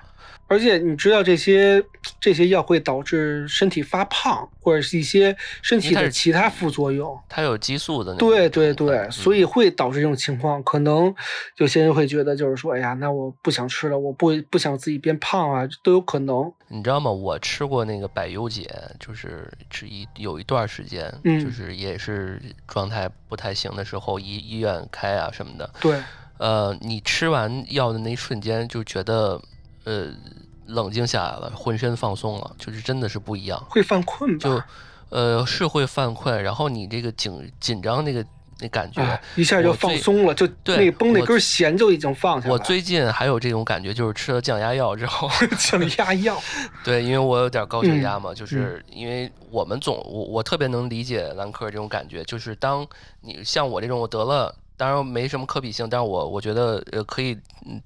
[0.50, 1.82] 而且你知道这些
[2.20, 7.18] 这些药会导致身体发胖，或者是一些身体的其他副作用。
[7.30, 8.16] 它有激素的。
[8.16, 10.62] 对对对，所以会导致这种情况。
[10.64, 11.14] 可能
[11.58, 16.52] 有些人会觉得，就是说，哎呀，那我不想吃了，我不不想自己变胖啊，都有可能。
[16.68, 17.12] 你知道吗？
[17.12, 18.68] 我吃过那个百优解，
[19.00, 25.70] 就是吃一有一段时间，就是也是状态不太行的时候，医医院开啊什么的。
[25.80, 26.02] 对。
[26.40, 29.40] 呃，你吃完药的那一瞬间，就觉得。
[29.86, 30.08] 呃，
[30.68, 33.60] 冷静下来了，浑身放松了，就是真的是不一样。
[33.70, 34.50] 会犯困吧？
[34.50, 34.64] 就，
[35.10, 38.24] 呃，是会犯困，然后你这个紧紧张那个
[38.60, 42.54] 那感觉一下就放松了，就那绷那根弦就已经放下了。
[42.54, 46.40] 我最近还有这种感觉，就是吃了降压药之后， 降压药。
[46.84, 52.86] 对，因为我有点高血压嘛，就是因为我们总我我特别能理解兰克这种感觉，就是当
[53.22, 54.54] 你像我这种我得了。
[54.80, 57.38] 当然没什么可比性，但是我我觉得呃可以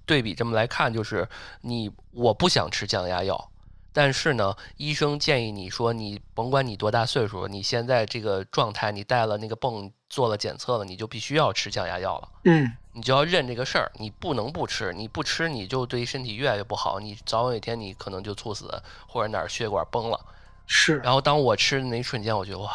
[0.05, 1.27] 对比这么来看，就是
[1.61, 3.49] 你我不想吃降压药，
[3.91, 12.29] 但是呢，医生建议你说你甭管你多大岁数，你现在这个状态，你带了那个泵做了检测了，你就必须要吃降压药了。
[12.43, 18.69] 嗯，你就要认这个事儿，你不能不吃，你不吃你就对身体越来越不好，你早晚有一天你可能就猝死
[19.07, 20.19] 或者哪儿血管崩了。
[20.67, 20.97] 是。
[20.97, 22.71] 然后当我吃的那一瞬间，我觉得哇，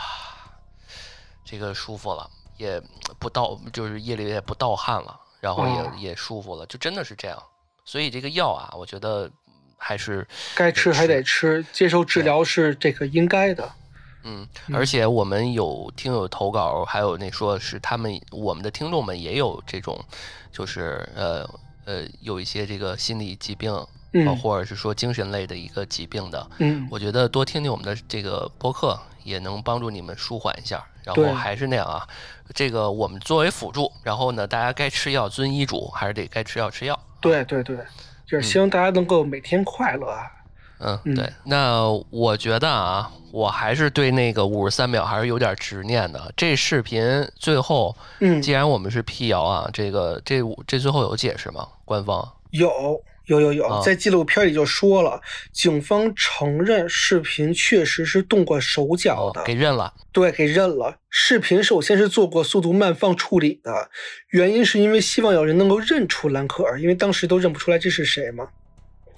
[1.44, 2.28] 这个舒服了。
[2.58, 2.82] 也
[3.18, 7.42] 不盗，就是夜里也不盗汗了，然后也也舒服了，就真的是这样。
[7.84, 9.30] 所以这个药啊，我觉得
[9.78, 13.72] 还是该吃还得吃，接受治疗是这个应该的。
[14.24, 19.98] 嗯，而且我们有听友投稿，还有那说是他们我们的听众们也有这种，
[20.52, 21.48] 就是呃
[21.84, 23.72] 呃有一些这个心理疾病，
[24.42, 26.46] 或者是说精神类的一个疾病的。
[26.58, 30.84] 嗯，我觉得多听听我们的这个播客，也能帮助你们舒缓一下。
[31.04, 32.06] 然后还是那样啊。
[32.54, 36.98] 这个我们作为辅助，然后呢，大家该吃药遵医嘱，还是得该吃药吃药。
[37.20, 37.76] 对对对，
[38.26, 40.30] 就是希望大家能够每天快乐啊。
[40.80, 41.32] 嗯，嗯对。
[41.44, 46.32] 那我觉得啊，我还是对那个五十三秒还是有点执念的。
[46.36, 51.66] 这视频最后，嗯，既然我们是辟谣啊，这个这这最后有解释吗？
[51.84, 52.26] 官方？
[52.50, 52.70] 有
[53.28, 55.20] 有有有，啊在纪录片里就说了，
[55.52, 59.94] 警方承认视频确实是动过手脚哦的，，给认了。
[60.12, 60.96] 对，给认了。
[61.10, 63.90] 视频首先是做过速度慢放处理的，
[64.30, 68.48] 原因是因为希望有人能够认出兰可儿，因为当时都认不出来这是谁嘛，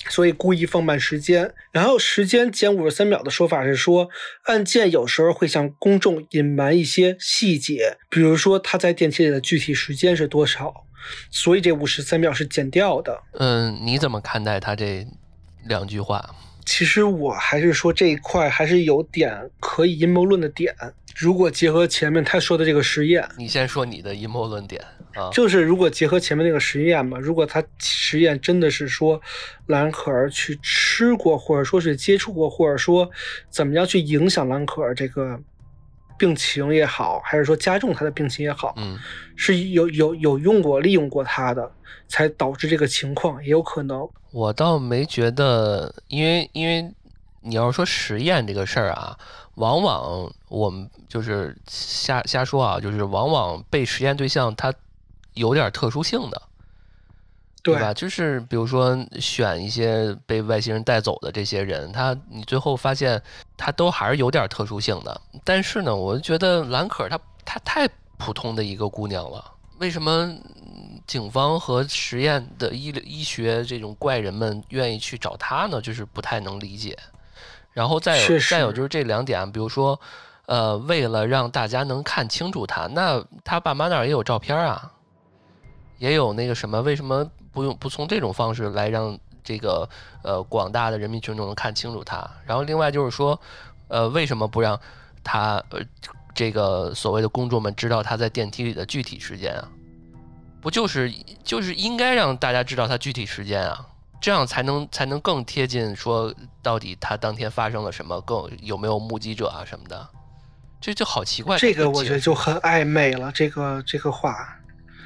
[0.09, 1.53] 所以故意放慢时间。
[1.73, 4.09] 然后时间减五十三秒的说法是说，
[4.45, 10.87] 案件有时候会向公众隐瞒一些细节，比如说他在电梯里的具体时间是多少，
[11.30, 13.22] 所以这五十三秒是减掉的。
[13.32, 15.07] 嗯，你怎么看待他这
[15.66, 16.34] 两句话？
[16.66, 20.74] 其实我还是说这一块还是有点可以阴谋论的点。
[21.16, 24.80] 如果结合前面他说的这个实验，你先说你的阴谋论点
[25.14, 25.28] 啊。
[25.32, 29.20] 就是如果结合前面那个实验嘛，如果他实验真的是说
[29.66, 33.11] 蓝可儿去吃过，或者说是接触过，或者说
[33.51, 35.40] 怎么样去影响蓝可儿这个
[36.21, 38.99] 病情也好，还是说加重他的病情也好，嗯
[39.37, 41.73] 是有有有用过、利用过他的，
[42.09, 44.07] 才导致这个情况，也有可能。
[44.31, 46.93] 我倒没觉得，因为因为
[47.41, 49.18] 你要说实验这个事儿啊，
[49.55, 54.73] 往往我们就是瞎瞎说啊，就是往往被实验对象他
[55.33, 56.43] 有点特殊性的，
[57.63, 57.93] 对吧？
[57.93, 63.23] 就是比如说选一些被外星人带走的这些人，他你最后发现
[63.57, 65.21] 他都还是有点特殊性的。
[65.45, 69.45] 但是呢，我就觉得兰可儿她她太普通的一个姑娘了，
[69.79, 75.81] 为什么嗯警方和实验的医医学这种怪人们愿意去找她呢？
[75.81, 76.97] 就是不太能理解。
[77.73, 79.99] 然后再有再有就是这两点，比如说，
[80.47, 84.91] 呃，为了让大家能看清楚她，那她爸妈那儿也有照片啊，
[85.99, 89.88] 也有那个什么，为什么不用不从这种方式来让这个
[90.22, 92.28] 呃广大的人民群众能看清楚他？
[92.46, 93.40] 然后另外就是说，
[93.88, 94.78] 呃，为什么不让
[95.22, 95.80] 他呃
[96.34, 99.68] 这个所谓的公众们知道他在电梯里的具体时间啊？
[100.61, 103.86] 不就是就是应该让大家知道他具体时间啊？
[104.20, 110.07] 这样才能才能更贴近说到底他当天发生了什么，更有没有目击者啊什么的，
[110.78, 111.57] 这就好奇怪。
[111.57, 114.60] 这个我觉得就很暧昧了，这个这个话，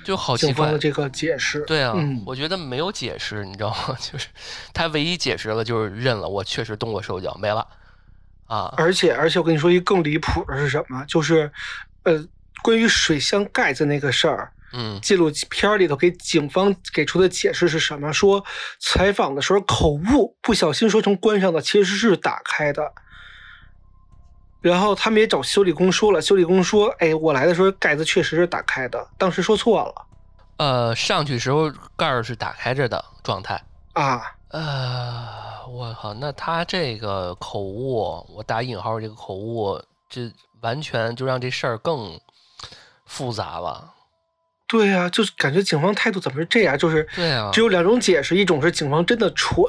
[0.05, 0.79] 就好奇怪的。
[0.79, 1.61] 这个解释。
[1.67, 3.97] 对啊，嗯，我觉得没有解释，你知道吗？
[3.99, 4.29] 就是
[4.73, 7.67] 他唯一解释了就是认了，我确实动过手脚，没了
[8.47, 8.73] 啊。
[8.77, 11.05] 而且而且我跟你说一个更离谱的是什么？
[11.09, 11.51] 就是，
[12.05, 12.25] 呃，
[12.63, 18.13] 关于水箱盖子那个事儿，嗯纪录片里头给警方给出的解释是什么？
[18.13, 18.45] 说
[18.79, 22.93] 采访的时候口误，不小心说成关上的，其实是打开的。
[24.71, 30.07] 然后他们也找修理工说了，修理工说：“哎，我来的时候盖子确实是打开的，当时说错了
[30.57, 33.63] 呃，上去时候盖儿是打开着的状态。
[33.93, 34.23] 啊。
[34.49, 42.21] 呃，我靠，那他这个口误，我打引号这个口误，这完全就让这事儿更
[43.05, 43.93] 复杂了。
[44.69, 46.79] 对呀、就是感觉警方态度怎么是这样？
[46.79, 49.65] 就是对啊只有两种解释，一种是警方真的蠢，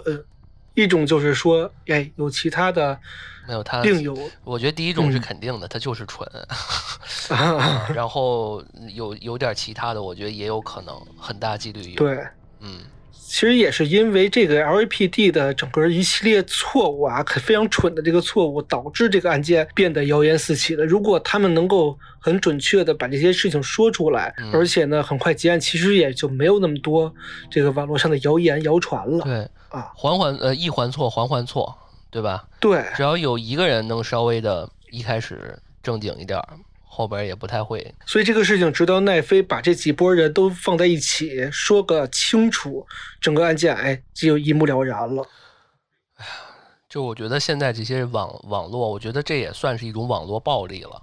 [0.76, 3.00] 一种就是说，哎，有其他的
[3.48, 6.28] 没有他，另有我觉得第一种是嗯肯定的，他就是蠢。
[7.30, 12.20] 啊，然后有有点其他的，我觉得也有可能，很大几率有。，对。
[12.62, 12.80] 嗯，
[13.12, 20.86] 其实也是因为这个 LAPD 的整个一系列错误啊，可非常蠢的这个错误，导致这个案件变得谣言四起的。
[20.86, 27.14] 如果他们能够很准确的把这些事情说出来，嗯而且呢很快结案，其实也就没有那么多
[27.52, 29.92] 这个网络上的谣言谣传了对，啊。
[29.96, 31.78] 环环呃一环错，环环错，
[32.16, 32.48] 对吧？
[32.62, 36.48] 对，只要有一个人能稍微的一开始正经一点儿，
[36.82, 37.94] 后边也不太会。
[38.06, 42.88] 所以这个事情直到奈飞把这几波人都放在一起说个清楚，
[43.20, 45.28] 整个案件哎就一目了然了。
[46.88, 51.02] 就我觉得现在这些网网络，我觉得这也算是一种网络暴力了。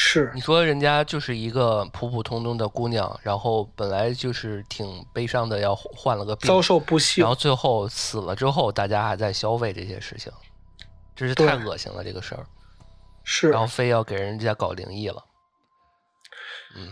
[0.00, 0.30] 是。
[0.32, 10.32] 你说人家就是一个普普通通的姑娘，然后本来就是挺悲伤的，要患了个病，遭受不幸然后，最后死了之后，大家还在消费这些事情，
[11.16, 12.46] 真是太恶心了这个事儿。
[13.24, 13.50] 是。
[13.50, 15.24] 然后非要给人家搞灵异了，
[16.76, 16.90] 嗯，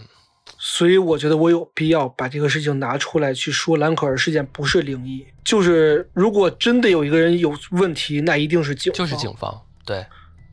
[0.58, 10.04] 所以我觉得我有必要把这个事情拿出来去说，兰可儿事件不是灵异，就是如果真的有一个人有问题，那一定是警方，就是警方，对，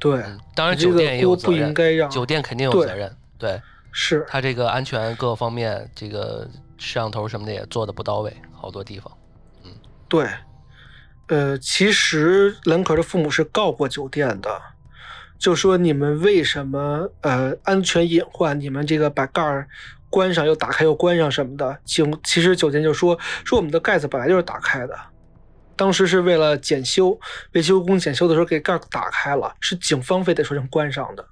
[0.03, 3.61] 对，嗯，当然酒店也有责任，应该让酒店肯定有责任，对。
[3.93, 4.25] 是。
[4.27, 6.45] 他这个安全各方面，这个
[6.77, 9.09] 摄像头什么的也做的不到位，好多地方，
[9.63, 9.71] 嗯。
[10.09, 10.27] 对，
[11.27, 14.61] 呃，其实兰可的父母是告过酒店的，
[15.39, 19.69] 就说你们为什么呃安全隐患，你们这个把盖儿
[20.09, 24.99] 关上又打开又关上什么的，警其实酒店就说说我们的盖子本来就是打开的，
[25.75, 27.19] 当时是为了检修，
[27.53, 31.25] 维修工检修的时候给盖打开了，是警方非得说成关上的。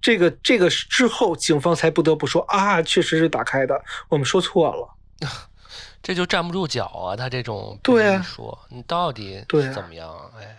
[0.00, 4.88] 这个这个之后，警方才不得不说啊，确实是打开的，我们说错了。
[6.02, 7.16] 这就站不住脚啊！
[7.16, 10.08] 他这种对啊说你到底怎么样？
[10.38, 10.56] 哎，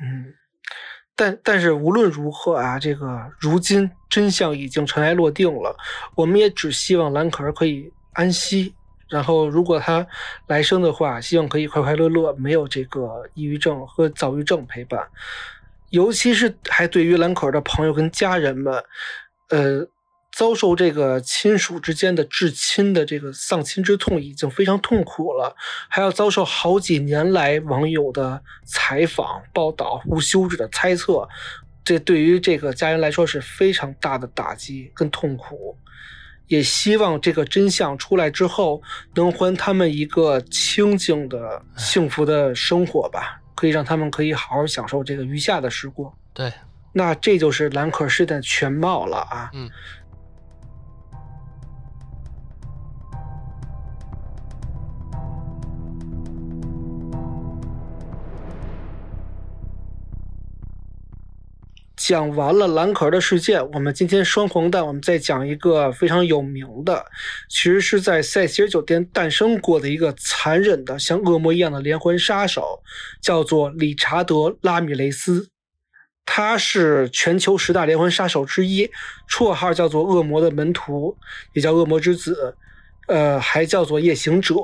[0.00, 0.32] 嗯，
[1.16, 5.76] 但但是无论如何啊，这个如今真相已经尘埃落定了，
[6.14, 8.72] 我们也只希望蓝可儿可以安息。
[9.08, 10.06] 然后，如果他
[10.48, 15.08] 来生的话，希望可以快快乐乐，没有这个抑郁症和躁郁症陪伴。
[15.90, 18.74] 尤其是还对于兰可儿的朋友跟家人们，
[19.50, 19.86] 呃，
[20.32, 25.54] 遭受这个亲属之间的至亲的这个丧亲之痛已经非常痛苦了，
[25.88, 31.28] 还要遭受好几年来网友的采访、报道、无休止的猜测，
[31.84, 35.78] 这对于这个家人来说是非常大的打击跟痛苦。
[36.48, 38.82] 也希望这个真相出来之后，
[39.14, 46.12] 能还他们一个清静的、幸福的生活吧，可以让他们可以好好享受这个余下的时光。
[46.32, 46.52] 对，
[46.92, 49.50] 那这就是兰可士的全貌了啊。
[49.54, 49.70] 嗯。
[62.06, 67.04] 讲完了蓝壳的事件，我们今天双黄蛋，我们再讲一个非常有名的，
[67.48, 72.80] 其实是在塞西尔酒店诞生过的一个残忍的像恶魔一样的连环杀手，
[73.20, 75.48] 叫做理查德·拉米雷斯。
[76.24, 78.88] 他是全球十大连环杀手之一，
[79.28, 81.16] 绰号叫做“恶魔的门徒”，
[81.54, 82.54] 也叫“恶魔之子”，
[83.08, 84.54] 呃，还叫做“夜行者”。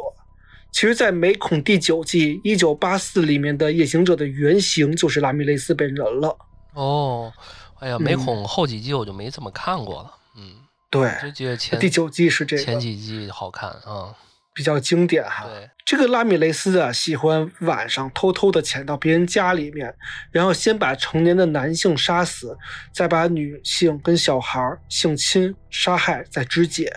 [0.70, 6.36] 其实，在《美恐》第九季一九八四里面的夜行者的原型就是拉米雷斯本人了。
[6.74, 7.32] 哦，
[7.80, 10.14] 哎呀，嗯美恐后几季我就没怎么看过了。
[10.36, 10.54] 嗯，
[10.90, 14.14] 对，就记得前第九季是这个前几季好看啊。
[14.54, 15.46] 比较经典哈。
[15.46, 19.94] 对，这个拉米雷斯啊，喜欢晚上偷偷的潜到别人家里面，
[20.30, 22.54] 然后先把成年的男性杀死，
[22.92, 26.94] 再把女性跟小孩儿性侵、杀害，再肢解，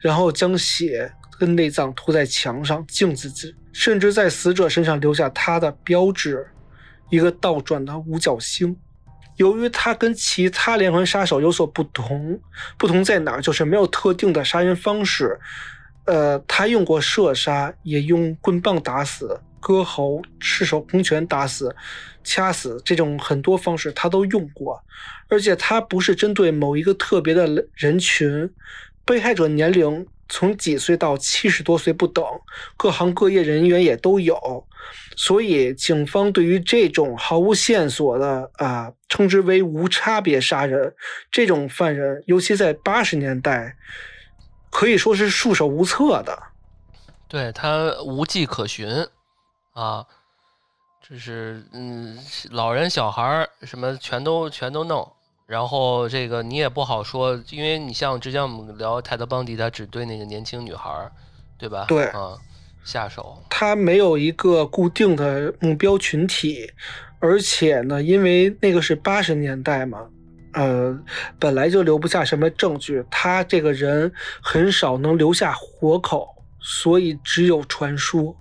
[0.00, 6.44] 然后将血跟内脏涂在墙上、镜子子，甚至在死者身上留下他的标志，
[7.10, 8.76] 一个倒转的五角星。
[9.36, 12.40] 由于他跟其他连环杀手有所不同，
[12.76, 13.40] 不同在哪儿？
[13.40, 15.38] 就是没有特定的杀人方式。
[16.04, 21.74] 呃，他用过射杀，也用棍棒打死、割喉、赤手空拳打死、
[22.22, 24.80] 掐死这种很多方式他都用过，
[25.28, 28.48] 而且他不是针对某一个特别的人群，
[29.04, 32.24] 被害者年龄从几岁到七十多岁不等，
[32.76, 34.64] 各行各业人员也都有，
[35.16, 40.94] 所以警方对于这种毫无线索的啊，称之为无差别杀人
[41.30, 43.76] 这种犯人，尤其在八十年代。
[44.68, 46.38] 可以说是束手无策的。
[47.28, 49.06] 对他无迹可寻
[49.72, 50.04] 啊，
[51.08, 52.18] 就是嗯，
[52.50, 55.10] 老人小孩儿什么全都全都弄，
[55.46, 61.10] 然后这个你也不好说，因为你像之前我们聊泰德邦迪，他只对那个年轻女孩儿，
[61.56, 61.86] 对吧？
[61.88, 62.36] 对啊，
[62.86, 63.36] 下手。
[63.50, 66.70] 他没有一个固定的目标群体，
[67.18, 70.06] 而且呢，因为那个是八十年代嘛，
[70.54, 70.98] 呃，
[71.38, 74.10] 本来就留不下什么证据，他这个人
[74.40, 76.28] 很少能留下活口，
[76.60, 78.34] 所以只有传说。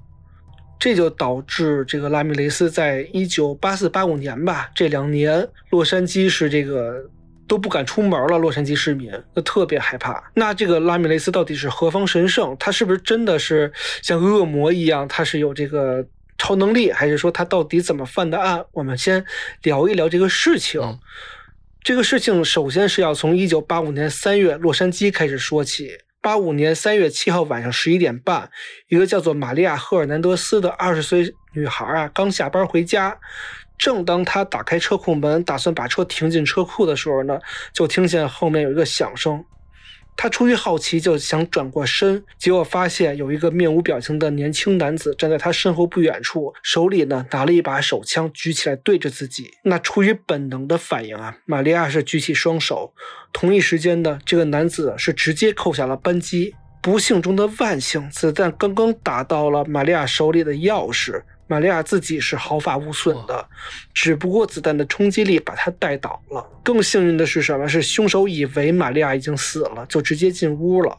[0.77, 7.09] 这就导致这个拉米雷斯在一九八四八五年吧，这两年洛杉矶是这个
[7.47, 10.23] 都不敢出门了，洛杉矶市民都特别害怕。
[10.33, 12.55] 那这个拉米雷斯到底是何方神圣？
[12.59, 13.71] 他是不是真的是
[14.01, 15.07] 像恶魔一样？
[15.07, 16.05] 他是有这个
[16.37, 18.65] 超能力，还是说他到底怎么犯的案？
[18.71, 19.23] 我们先
[19.63, 20.81] 聊一聊这个事情。
[20.81, 20.99] 嗯
[21.83, 25.99] 这个事情首先是要从一九八五年三月洛杉矶开始说起。
[26.19, 28.49] 八五年三月七号晚上十一点半，
[28.87, 33.19] 一个叫做玛利亚·赫尔南德斯的二十岁女孩啊，刚下班回家。
[33.77, 37.39] 正当他打开车库门，打算把车停进车库的时候呢，
[37.73, 39.43] 就听见后面有一个响声。
[40.17, 49.51] 他出于好奇，就想转过身，结果发现有一个面无表情的年轻男子站在他身后不远处，手里呢拿了一把手枪，举起来对着自己。
[49.63, 52.93] 那出于本能的反应啊，玛利亚是举起双手。
[53.33, 56.55] 同一时间呢，这个男子是直接扣下了扳机。
[56.81, 63.47] 不幸中的万幸，子弹刚刚打到了玛利亚手里的钥匙，玛利亚自己是毫发无损的，
[63.93, 66.45] 只不过子弹的冲击力把她带倒了。
[66.63, 67.67] 更幸运的是什么？
[67.67, 70.97] 是凶手以为玛利亚已经死了，就直接进屋了。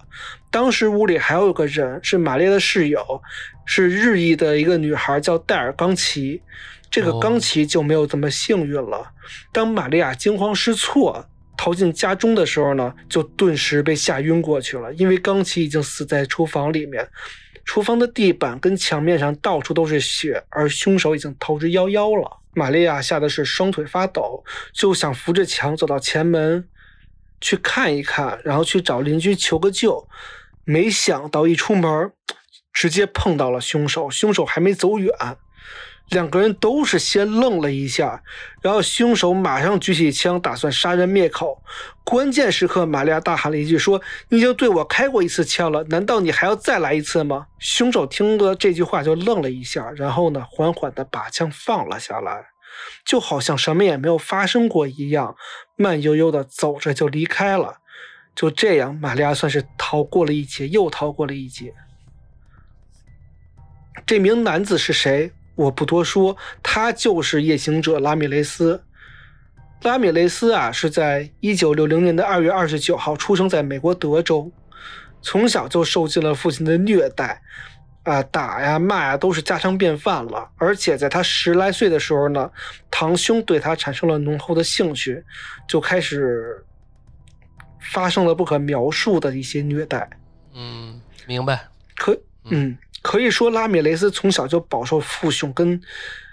[0.50, 3.22] 当时屋里还有个人，是玛利亚的室友，
[3.64, 6.42] 是日裔的一个女孩，叫戴尔·冈奇。
[6.90, 9.10] 这个冈奇就没有这么幸运了。
[9.52, 11.26] 当玛利亚惊慌失措。
[11.58, 17.08] 逃进家中的时候呢，就顿时被吓晕过去了，因为冈奇已经死在厨房里面。
[17.66, 22.38] 厨房的地板跟墙面上到处都是血，而凶手已经逃之夭夭了。
[22.54, 24.42] 玛利亚吓得是双腿发抖，
[24.72, 26.66] 就想扶着墙走到前门
[27.40, 30.08] 去看一看，然后去找邻居求个救。
[30.64, 32.12] 没想到一出门，
[32.72, 34.08] 直接碰到了凶手。
[34.08, 35.12] 凶手还没走远。
[36.10, 38.22] 两个人都是先愣了一下，
[38.62, 41.60] 然后凶手马上举起枪，打算杀人灭口。
[42.04, 52.46] 关键时刻，玛利亚大喊了一句：“说你已经对我开过一次枪了，难道你还要再来一次吗？”凶手听了这句话就愣了一下，然后呢，缓缓地把枪放了下来，
[53.04, 55.34] 就好像什么也没有发生过一样，
[55.74, 57.78] 慢悠悠地走着就离开了。
[58.36, 61.74] 就这样，玛利亚算是逃过了一劫，又逃过了一劫。
[64.06, 65.32] 这名男子是谁？
[65.56, 68.84] 我不多说，他就是夜行者拉米雷斯。
[69.82, 74.50] 拉米雷斯啊，是在一九六零年的二月二十九号出生在美国德州，
[75.20, 77.40] 从小就受尽了父亲的虐待，
[78.04, 80.50] 啊，打呀骂呀都是家常便饭了。
[80.56, 82.50] 而且在他十来岁的时候呢，
[82.90, 85.22] 堂兄对他产生了浓厚的兴趣，
[85.68, 86.64] 就开始
[87.92, 90.08] 发生了不可描述的一些虐待。
[90.54, 91.68] 嗯，明白。
[91.96, 92.76] 可，嗯。
[93.06, 95.80] 可以说，拉米雷斯从小就饱受父兄跟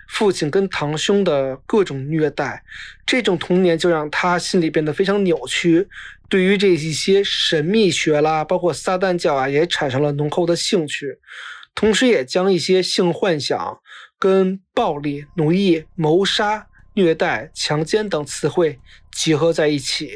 [0.08, 2.64] 父亲跟堂兄的各种虐待，
[3.06, 5.88] 这种童年就让他心里变得非常扭曲，
[6.28, 11.20] 对于这一些神秘学啦，包括撒旦教啊，也产生了浓厚的兴趣，
[11.76, 13.80] 同时也将一些性幻想
[14.18, 16.66] 跟暴力、奴役、谋杀。
[16.94, 18.80] 虐待、强奸等词汇
[19.12, 20.12] 集合在一起，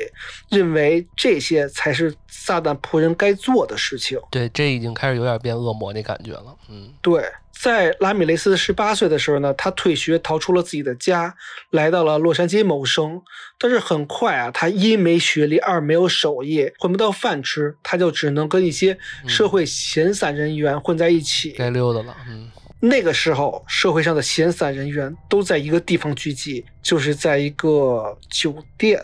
[0.49, 4.19] 认为这些才是撒旦仆人该做的事情。
[4.31, 6.55] 对，这已经开始有点变恶魔那感觉了。
[6.69, 11.35] 嗯，对，在拉米雷斯十八岁的时候呢，他退学，逃出了自己的家，
[11.71, 13.21] 来到了洛杉矶谋生。
[13.59, 18.97] 但是很快啊，他一没学历，二没有手艺，混不到饭吃，他就只能跟一些
[19.27, 22.15] 社会闲散人员混在一起，该溜达了。
[22.29, 22.51] 嗯。
[22.79, 29.03] 那个时候，社会上的闲散人员都在一个地方聚集，就是在一个酒店，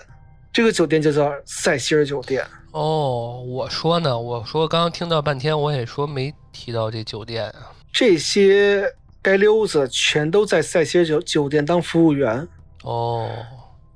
[0.51, 2.45] 这个酒店就叫塞西尔酒店。
[2.71, 7.71] 哦，我说呢，我说刚刚听到半天，我也说没提到这酒店啊。
[7.91, 8.84] 这些
[9.24, 12.47] 街溜子全都在塞西尔酒酒店当服务员。
[12.84, 13.28] 哦，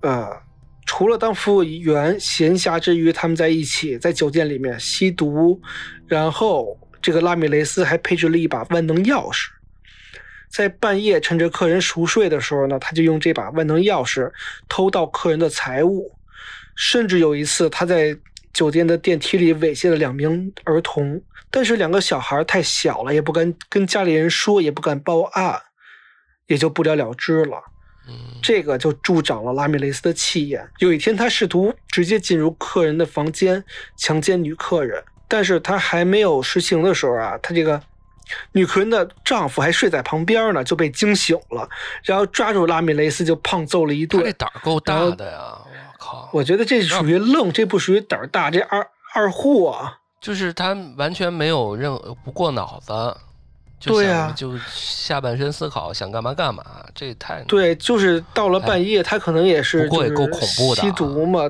[0.01, 0.28] 呃，
[0.86, 5.61] 除了当服务员，闲暇之余，他们在一起在酒店里面吸毒，
[6.07, 9.49] 然后这个拉米雷斯还配置了一把万能钥匙。
[10.50, 14.32] 在半夜趁着客人熟睡的时候呢，他就用这把万能钥匙
[14.68, 16.16] 偷盗客人的财物，
[16.76, 18.18] 甚至有一次他在
[18.54, 21.22] 酒店的电梯里猥亵了两名儿童，
[21.52, 25.62] 但是两个小孩太小了，也不敢跟家里人说，也不敢报案，
[26.48, 27.62] 也就不了了之了。
[28.41, 30.68] 这个就助长了拉米雷斯的气焰。
[30.80, 33.64] 有一天，他试图直接进入客人的房间
[33.98, 37.84] 强奸女客人，但是他还没有实行的时候啊，他这个。
[38.51, 41.67] 女客人的丈夫还睡在旁边呢，就被惊醒了，
[42.03, 44.23] 然后抓住拉米雷斯就胖揍了一顿。
[44.23, 45.57] 这胆儿够大的呀！
[45.63, 46.30] 我靠！
[46.34, 49.99] 我觉得这属于愣，这不属于胆儿大，这二二货啊！
[50.19, 53.15] 就是他完全没有任何不过脑子，
[53.80, 56.63] 对呀，就下半身思考，想干嘛干嘛，
[56.95, 61.49] 这太对，就是到了半夜，他可能也是，不过也够恐怖的，吸毒嘛。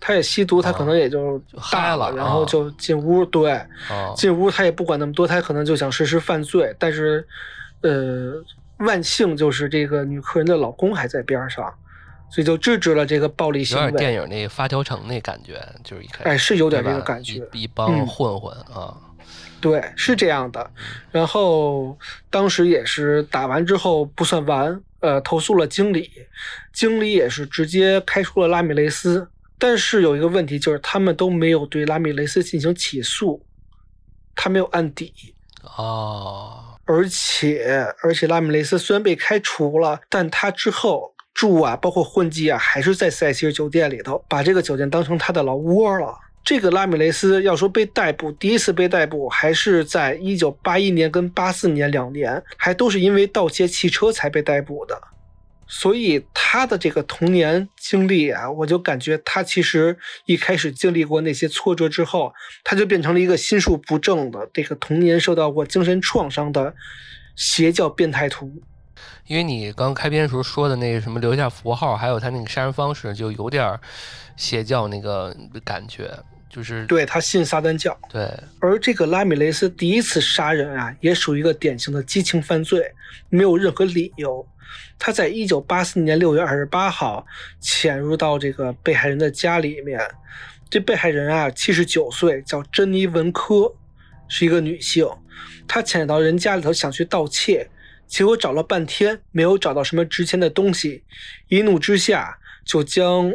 [0.00, 3.24] 他也吸毒，他可能也就嗨了，然后就进屋。
[3.24, 3.60] 对，
[4.16, 6.74] 进屋他也不管那么多，他可能就想实施犯罪。
[6.78, 7.26] 但是，
[7.82, 8.32] 呃，
[8.78, 11.72] 万幸就是这个女客人的老公还在边上，
[12.30, 13.84] 所以就制止了这个暴力行为。
[13.84, 18.96] 有点电影那发条城那感觉，就是一开始，哎，是有点这个感觉，一帮混混啊。
[19.60, 20.70] 对，是这样的。
[21.10, 21.98] 然后
[22.30, 26.08] 当时也是打完之后不算完，呃，投诉了经理，
[26.72, 29.26] 经理也是直接开除了拉米雷斯。
[29.58, 33.44] 但是有一个问题，就是他们都没有对拉米雷斯进行起诉，
[34.34, 35.12] 他没有案底
[35.62, 46.16] 啊，而且而且拉米雷斯虽然被开除了，但他之后住啊，包括混迹啊，还是在塞西尔酒店里头，把这个酒店当成他的老窝了。
[46.44, 54.98] 这个拉米雷斯要说被逮捕，第一次被逮捕还是在一九八一年跟八四年两年，还都是因为盗窃汽车才被逮捕的。
[55.68, 62.32] 所以他的这个童年经历啊，我就感觉他其实一开始经历过那些挫折之后，
[62.64, 66.74] 他就变成了一个心术不正的这个童年受到过精神创伤的
[67.36, 68.50] 邪教变态徒。
[69.26, 73.78] 因为你刚开篇时候说的那个什么留下符号，还有他那个杀人方式，就有点
[74.36, 76.10] 邪教那个感觉，
[76.48, 77.94] 就是对他信撒旦教。
[78.08, 78.26] 对，
[78.58, 82.82] 而这个拉米雷斯第一次杀人啊，也属于一个典型的激情犯罪，
[83.28, 84.44] 没有任何理由。
[84.98, 87.26] 他在一九八四年六月二十八号
[87.60, 90.00] 潜入到这个被害人的家里面，
[90.68, 93.74] 这被害人啊七十九岁，叫珍妮文科，
[94.28, 95.08] 是一个女性，
[95.66, 97.70] 她潜到人家里头想去盗窃，
[98.06, 101.04] 结果找了半天没有找到什么值钱的东西，
[101.48, 103.34] 一怒之下就将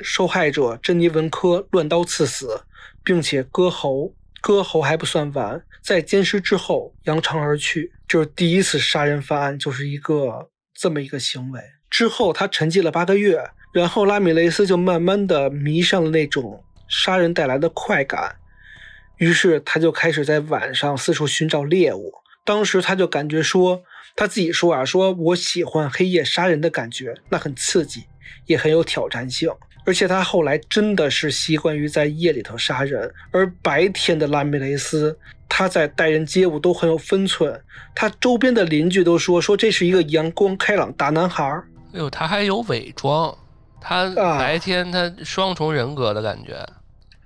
[0.00, 2.62] 受害者珍妮文科乱刀刺死，
[3.04, 4.14] 并且割喉。
[4.40, 7.92] 割喉还不算完，在奸尸之后扬长而去。
[8.08, 11.60] 就是第一次杀人犯案，就是一个这么一个行为。
[11.88, 18.36] 之后他沉寂了八个月，然后拉米雷斯就慢慢的迷上了那种杀人带来的快感，
[19.18, 22.12] 于是他就开始在晚上四处寻找猎物。
[22.44, 23.82] 当时他就感觉说，
[24.16, 28.06] 他自己说啊，说我喜欢黑夜杀人的感觉，那很刺激，
[28.46, 29.50] 也很有挑战性。
[29.84, 35.18] 而且他后来真的是习惯于在夜里头杀人，而白天的拉米雷斯，
[35.48, 37.60] 他在待人接物都很有分寸。
[37.94, 41.44] 他周边的邻居都说说这是一个阳光开朗大男孩。
[41.92, 43.36] 哎呦，他还有伪装，
[43.80, 46.64] 他白天他双重人格的感觉。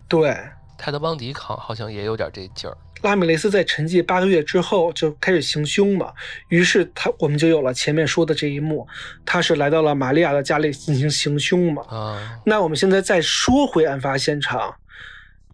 [0.09, 0.37] 对，
[0.79, 2.77] 泰德邦迪好好像也有点这劲儿。
[3.05, 6.11] 拉米雷斯在沉寂八个月之后就开始行凶嘛，
[6.49, 8.89] 于是他我们就有了前面说的这一幕，
[9.27, 11.83] 他是来到了玛利亚的家里进行行凶嘛。
[11.87, 14.75] 啊，那我们现在再说回案发现场，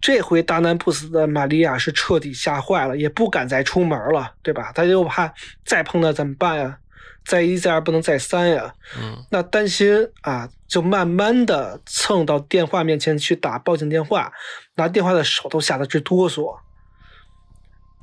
[0.01, 4.71] 这回大难不死的玛利亚是彻底吓坏了，也不敢再出门了，对吧？
[4.73, 5.35] 他就怕
[5.65, 6.79] 再碰到怎么办呀？
[7.25, 8.73] 再一再二不能再三呀。
[8.97, 14.33] 嗯，那担心啊，就慢慢的蹭到电话面前去打报警电话，
[14.77, 16.57] 拿电话的手都吓得直哆嗦。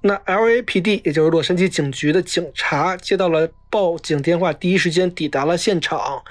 [0.02, 6.24] 那 LAPD 也就是洛杉矶警局的警察接到了报警电话，第一时间抵达了现场。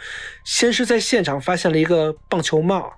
[0.45, 2.95] 先是在现场发现了一个棒球帽，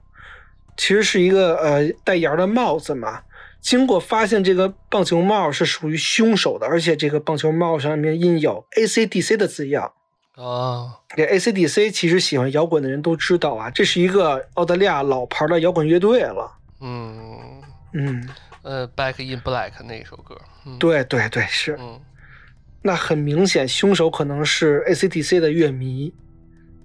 [0.76, 3.22] 其实是一个呃带檐的帽子嘛。
[3.60, 9.92] 经过发现，这个棒球帽是属于凶手的，而且这个棒球帽上面印有 ACDC 的字样。
[10.36, 16.52] 啊，这 ACDC 其实喜欢摇滚的人都知道啊，这是一个澳大利亚老牌的摇滚乐队了。
[16.80, 17.62] 嗯
[17.94, 18.28] 嗯。
[18.62, 20.36] 呃，Back in Black 那首歌，
[20.78, 21.76] 对对对，是。
[21.78, 22.00] 嗯，
[22.82, 26.12] 那很明显，凶手可能是 ACDC 的乐迷，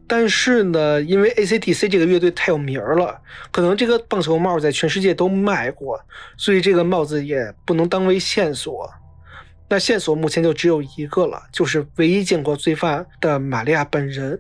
[0.08, 3.20] 但是呢，因为 ACDC 这个乐队太有名了，
[3.52, 6.00] 可能这个棒球帽在全世界都卖过，
[6.38, 8.90] 所以这个帽子也不能当为线索。
[9.70, 14.40] 那线索目前就只有一个了，就是唯一见过罪犯的玛利亚本人。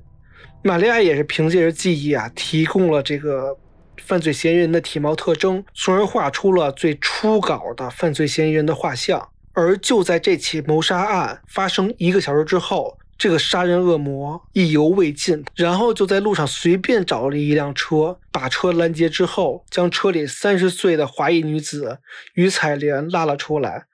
[0.64, 3.58] 玛利亚也是凭借着记忆啊，提供了这个。
[4.02, 9.30] 犯罪嫌疑人的体貌特征，从而画出了最初稿的犯罪嫌疑人的画像。
[9.54, 22.00] 而就在这起谋杀案发生一个小时之后，这个杀人恶魔意犹未尽，然后就在路上随便找了一辆车，把车拦截之后，将车里三十岁的华裔女子
[22.34, 23.86] 于彩莲拉了出来，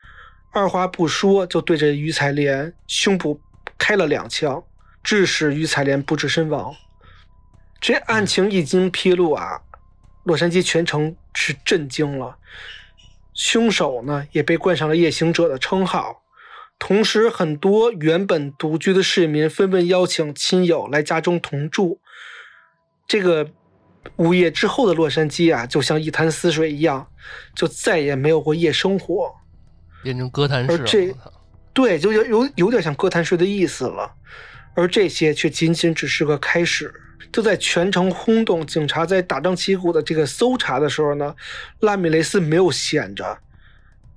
[0.52, 3.42] 二话不说就对着于彩莲胸部
[3.78, 4.64] 开了两枪，
[5.04, 6.74] 致使于彩莲不治身亡。
[7.82, 9.62] 这案情一经披露啊！
[10.24, 12.38] 洛杉矶全城是震惊了，
[13.40, 16.24] 凶手呢也被冠上了夜行者的称号。
[16.78, 22.02] 同时，很多原本独居的市民纷纷邀请亲友来家中同住。
[23.08, 23.50] 这个
[24.18, 27.08] 午夜之后的洛杉矶啊，就像一潭死水一样，
[27.56, 29.34] 就再也没有过夜生活，
[30.04, 30.84] 变成歌坛市了。
[30.86, 31.16] 这，
[31.74, 34.14] 对，就有有有点像歌坛市的意思了。
[34.76, 36.94] 而这些却仅仅只是个开始。
[37.32, 41.36] 就在全城轰动，警察在大张旗鼓的这个搜查的时候呢，
[41.80, 43.38] 拉米雷斯没有闲着。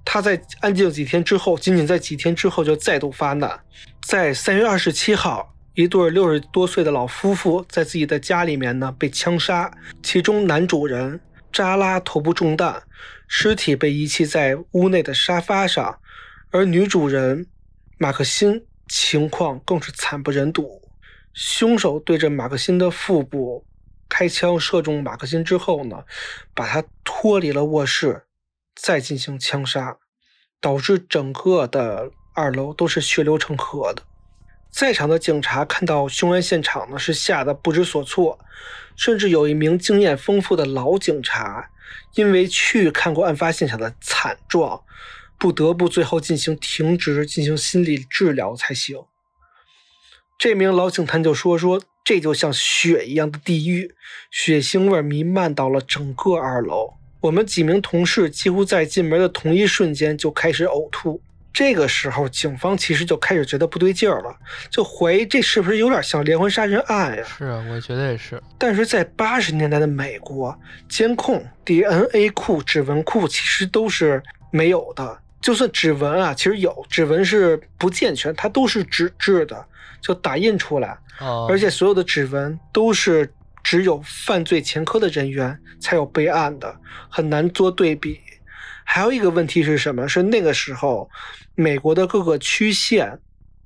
[0.04, 3.60] 他在安静几天之后，仅仅在几天之后就再度发难。
[4.04, 9.70] 在三月二十七号，一对六十多岁的老夫妇在自己的家里面呢被枪杀，
[10.02, 11.20] 其中男主人
[11.52, 12.82] 扎拉头部中弹，
[13.28, 16.00] 尸体被遗弃在屋内的沙发上，
[16.50, 17.46] 而女主人
[17.96, 20.81] 马克辛情况更是惨不忍睹。
[21.34, 23.64] 凶手对着马克辛的腹部
[24.08, 26.04] 开枪，射中马克辛之后呢，
[26.54, 28.24] 把他脱离了卧室，
[28.74, 29.96] 再进行枪杀，
[30.60, 34.02] 导致整个的二楼都是血流成河的。
[34.70, 38.38] 在场的警察看到凶案现场呢，是吓得不知所措，
[38.96, 41.70] 甚至有一名经验丰富的老警察，
[42.14, 44.82] 因为去看过案发现场的惨状，
[45.38, 49.04] 不得不最后进行停职，进行心理治疗才行。
[50.42, 53.94] 这名老警探就说：“说这就像血一样的地狱，
[54.32, 56.94] 血腥味弥漫到了整个二楼。
[57.20, 61.22] 我们几名同事几乎在进门的同一瞬间就开始呕吐。
[61.52, 64.36] 这个时候，警方其实就开始觉得不对劲儿了，
[64.68, 67.22] 就怀疑这是不是有点像连环杀人案呀？
[67.38, 68.42] 是啊，我觉得也是。
[68.58, 74.20] 但是在八十年代的美国，监控、DNA 库、指纹库其实都是
[74.50, 75.20] 没有的。
[75.40, 79.66] 就算指纹啊，其实有指纹是不健全，它都是纸质的。”
[80.02, 80.98] 就打印出来，
[81.48, 83.32] 而且所有的指纹都是
[83.62, 86.76] 只有犯罪前科的人员才有备案的，
[87.08, 88.20] 很难做对比。
[88.84, 90.08] 还有一个问题是什么？
[90.08, 91.08] 是那个时候
[91.54, 93.18] 美国的各个区县，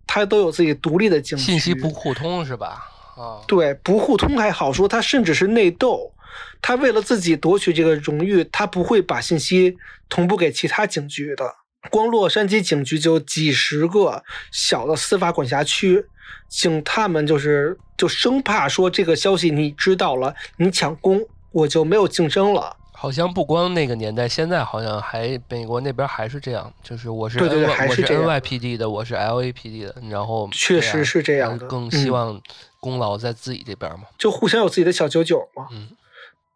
[0.07, 2.85] 它都有自己独立的警局，信息不互通是吧？
[3.17, 6.13] 啊，对，不互通还好说，它甚至是内斗。
[6.61, 9.75] 他为了自己夺取这个荣誉，他不会把信息
[10.09, 11.55] 同步给其他警局的。
[11.91, 14.23] 光洛杉矶警局就几十个
[14.53, 16.05] 小的司法管辖区，
[16.49, 21.21] 警他们就是就生怕说这个消息你知道了，你抢功，
[21.53, 22.77] 我就没有竞争了。
[22.93, 32.41] 好像不光那个年代，现在好像还美国那边还是这样，就是我是对对对还我是是这样 NYPD 的，我是 LAPD 的，然后确实是这样呃的更希嗯望
[32.81, 34.05] 功劳在自己这边嘛。
[34.17, 35.67] 就互相有自己的小九九嘛。
[35.73, 35.89] 嗯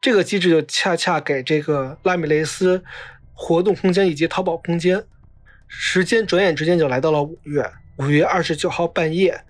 [0.01, 2.83] 这个机制就恰恰给这个拉米雷斯
[3.35, 5.05] 活动空间以及淘宝空间。
[5.69, 9.45] 时间转眼之间就来到了五月，五月二十九号半夜，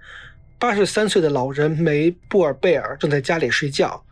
[0.58, 4.02] 八十三岁的老人梅布尔贝尔正在家里睡觉，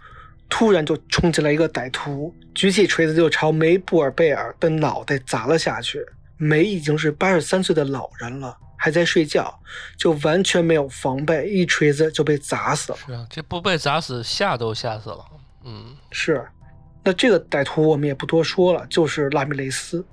[0.48, 6.04] 突然就冲进来一个歹徒，举起锤子就朝梅布尔贝尔的脑袋砸了下去。
[6.36, 9.52] 梅已经是八十三岁的老人了，还在睡觉，
[9.96, 12.98] 就完全没有防备，一锤子就被砸死了。
[13.04, 15.24] 是啊，这不被砸死吓都吓死了。
[15.64, 16.46] 嗯是，
[17.02, 20.06] 那这个歹徒我们也不多说了，就是拉米雷斯。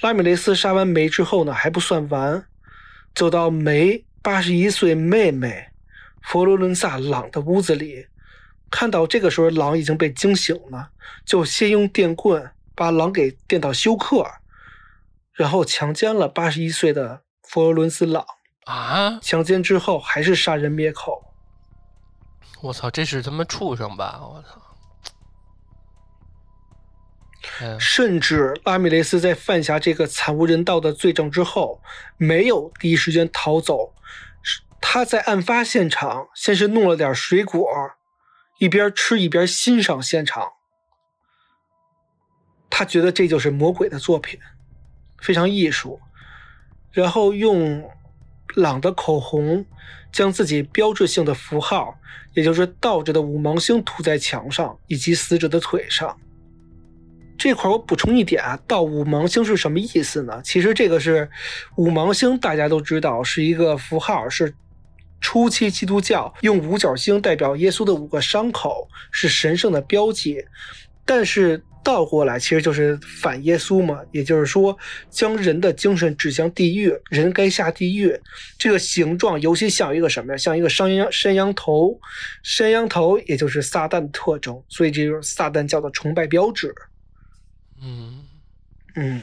[0.00, 2.42] 拉米雷斯杀完梅之后呢，还不算完，
[3.14, 5.68] 走到梅八十一岁妹妹
[6.22, 8.06] 佛罗伦萨·朗的屋子里，
[8.70, 10.90] 看到这个时候朗已经被惊醒了，
[11.24, 14.26] 就先用电棍把朗给电到休克，
[15.32, 18.26] 然后强奸了八十一岁的佛罗伦斯·朗。
[18.64, 21.34] 啊，强奸之后还是杀人灭口。
[22.62, 24.18] 我操，这是他妈畜生吧！
[24.22, 24.60] 我操！
[27.78, 31.82] 甚至拉米雷斯在犯下这个惨无人道的罪证之后，
[32.16, 33.94] 没有第一时间逃走，
[34.80, 37.68] 他在案发现场先是弄了点水果，
[38.58, 40.52] 一边吃一边欣赏现场。
[42.70, 44.40] 他觉得这就是魔鬼的作品，
[45.20, 46.00] 非常艺术。
[46.90, 47.90] 然后用
[48.54, 49.66] 朗的口红
[50.12, 51.96] 将自己标志性的符号，
[52.34, 56.18] 也就是倒着的五芒星涂在墙上以及死者的腿上。
[57.36, 60.40] 这块我补充一点啊，倒五芒星是什么意思呢？
[60.44, 61.28] 其实这个是
[61.76, 64.54] 五芒星，大家都知道是一个符号，是
[65.20, 70.44] 初期基督教用五角星代表耶稣的五个伤口，是神圣的标记。
[71.04, 74.74] 但是倒过来其实就是反耶稣嘛，也就是说
[75.10, 78.18] 将人的精神指向地狱，人该下地狱。
[78.58, 80.36] 这个形状尤其像一个什么呀？
[80.36, 81.98] 像一个山羊山羊头，
[82.42, 86.74] 山羊头也就是撒旦的特征，所以这就是撒旦教的崇拜标志。
[88.94, 89.22] 嗯嗯，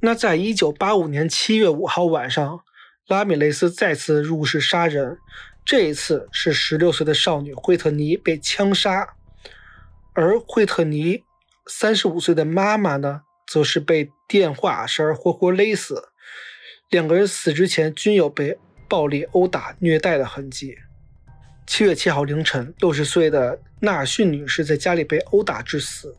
[0.00, 2.60] 那在一九八五年七月五号晚上，
[3.06, 5.18] 拉米雷斯再次入室杀人，
[5.64, 9.14] 这一次是十六岁的少女惠特尼被枪杀，
[10.12, 11.24] 而惠特尼
[11.66, 16.10] 三十五岁的妈妈呢，则是被电话绳活活勒死。
[16.90, 18.58] 两个人死之前均有被
[18.88, 20.76] 暴力殴打、虐待的痕迹。
[21.66, 26.16] 七月七号凌晨，六十岁的纳尔逊女士在家里被殴打致死。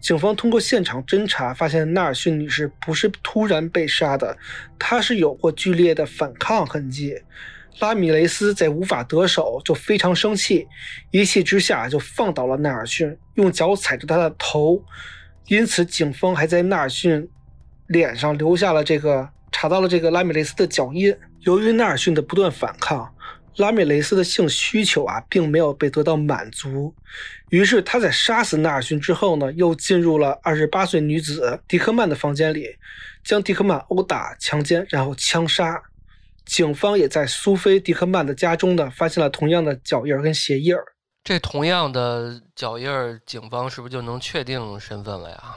[0.00, 4.36] 警方通过现场侦查，发现纳尔逊女士不是突然被杀的，
[4.78, 7.20] 她是有过剧烈的反抗痕迹。
[7.80, 10.66] 拉米雷斯在无法得手，就非常生气，
[11.12, 14.82] 一气之下就放倒了纳尔逊，用脚踩着他的头。
[15.46, 17.28] 因此，警方还在纳尔逊
[17.86, 21.16] 脸上留下了这个查到了这个拉米雷斯的脚印。
[21.42, 23.14] 由于纳尔逊的不断反抗，
[23.56, 26.94] 拉米雷斯的性需求啊，并没有被得到满足。
[27.50, 32.76] 于是他在杀死纳尔逊之后呢，又进入了二十八岁女子迪克曼的房间里，
[33.24, 35.82] 将迪克曼殴打、强奸，然后枪杀。
[36.44, 40.84] 警方也在苏菲·迪克曼的家中呢，发现了同样的脚印儿跟鞋印儿。
[41.24, 45.56] 这同样的脚印儿，警方是不是就能确定身份了呀？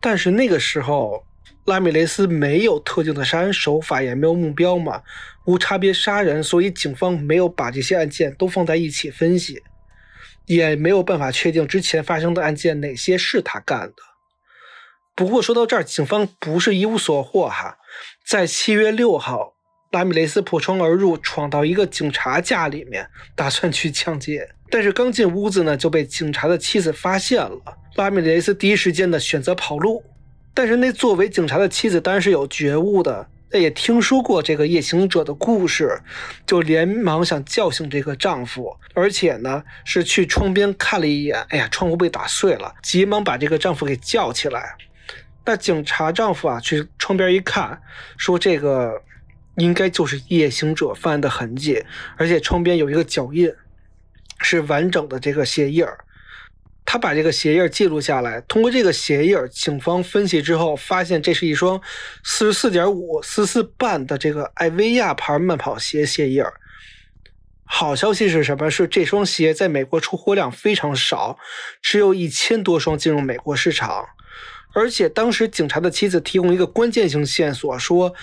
[0.00, 1.24] 但是那个时候，
[1.64, 5.02] 拉米雷斯没有特定的杀人手法，也没有目标嘛，
[5.46, 9.62] 无差别杀人，所以警方没有把这些案件都放在一起分析，
[10.46, 13.94] 也没有办法确定之前发生的案件哪些是他干的。
[15.14, 17.78] 不过说到这儿，警方不是一无所获哈，
[18.26, 19.54] 在七月六号，
[19.92, 24.48] 拉米雷斯破窗而入，闯到一个警察家里面，打算去抢劫。
[24.70, 27.60] 但是刚进屋子呢，就被警察的妻子发现了。
[27.96, 30.02] 拉米雷斯第一时间的选择跑路，
[30.54, 36.00] 但是那作为警察的妻子当然是有觉悟的，那也听说过这个夜行者的故事，
[36.46, 44.76] 就连忙想叫醒这个丈夫，而且呢是去窗边看了一眼，哎呀，窗户被打碎了，急忙把这个丈夫给叫起来。
[45.44, 47.80] 那警察丈夫啊，去窗边一看，
[48.16, 49.02] 说这个
[49.56, 51.82] 应该就是夜行者犯案的痕迹，
[52.16, 53.52] 而且窗边有一个脚印，
[54.40, 55.98] 是完整的这个鞋印儿。
[56.84, 61.80] 他把这个鞋印记录下来，通过这个鞋印，警方分析之后发现这是一双
[62.24, 66.42] 四十四点五、四四半的这个艾维亚牌慢跑鞋鞋印。
[67.64, 68.70] 好消息是什么？
[68.70, 71.38] 是这双鞋在美国出货量非常少，
[71.80, 74.04] 只有一千多双进入美国市场。
[74.74, 78.14] 而且当时警察的妻子提供一个关键性线索，说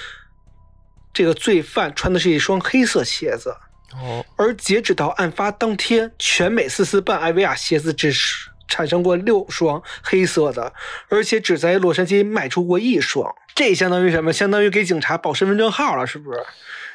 [1.11, 3.55] 这个罪犯穿的是一双黑色鞋子。
[3.93, 10.71] 哦，而截止到案发当天，全美四四半艾维亚鞋子只是产生过六双黑色的，
[11.09, 13.35] 而且只在洛杉矶卖出过一双。
[13.53, 14.31] 这相当于什么？
[14.31, 16.39] 相当于给警察报身份证号了，是不是？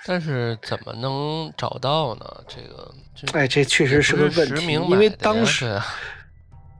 [0.06, 2.24] 但是怎么能找到呢？
[2.48, 5.78] 这个，这哎，这确实是个问题，因为当时。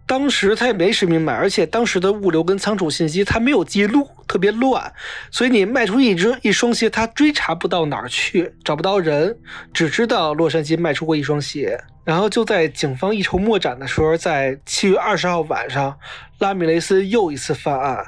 [0.07, 4.93] 当时他也没实名买，而且当时的物流跟仓储信息他没有记录，特别乱，
[5.31, 9.39] 所以你卖出一只一双鞋，他追查不到哪儿去，找不到人，
[9.73, 11.83] 只知道洛杉矶卖出过一双鞋。
[12.05, 15.99] 然后就在警方一筹莫展的时候，在七月二十号晚上，
[16.39, 18.05] 拉米雷斯又一次犯案，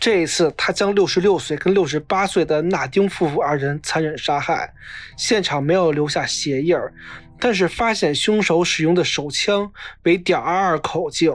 [0.00, 4.72] 这一次他将六十六岁跟六十八岁的纳丁夫妇二人残忍杀害，
[5.18, 6.90] 现场没有留下鞋印儿。
[7.38, 9.70] 但是发现凶手使用的手枪
[10.04, 11.32] 为点二二口径，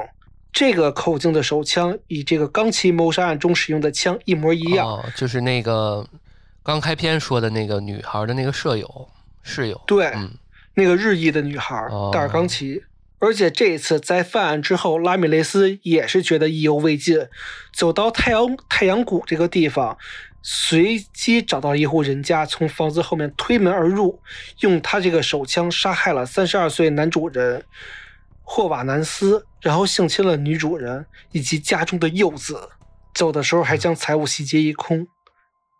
[0.51, 4.87] 这个口径的手枪与这个冈崎谋杀案中使用的枪一模一样。
[4.87, 6.07] 哦，就是那个
[6.63, 9.07] 刚开篇说的那个女孩的那个舍友
[9.43, 9.79] 室友。
[9.85, 10.31] 对，嗯，
[10.73, 12.83] 那个日裔的女孩戴尔冈崎。
[13.21, 17.27] 而且这一次在犯案之后，拉米雷斯也是觉得意犹未尽，
[17.73, 19.97] 走到太阳太阳谷这个地方。
[20.41, 24.21] 随机找到一户人家，从房子后面推门而入，
[24.59, 27.63] 用他这个手枪杀害了三十二岁男主人
[28.41, 32.69] 霍瓦南斯，然后性侵了女主人以及家中的幼子。
[33.13, 35.07] 走的时候还将财物洗劫一空。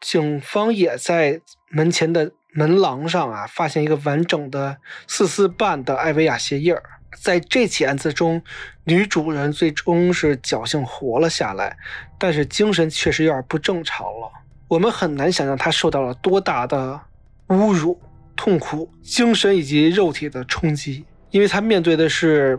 [0.02, 6.84] 警方也在门前的门廊上啊，发现一个完整的四四半的艾维亚鞋印儿。
[7.22, 8.42] 在这起案子中，
[8.84, 11.78] 女主人最终是侥幸活了下来，
[12.18, 14.32] 但是精神确实有点不正常了。
[14.70, 17.02] 我们很难想象她受到了多大的
[17.48, 18.00] 侮辱、
[18.36, 22.58] 痛苦、精神以及肉体的冲击，因为她面对的是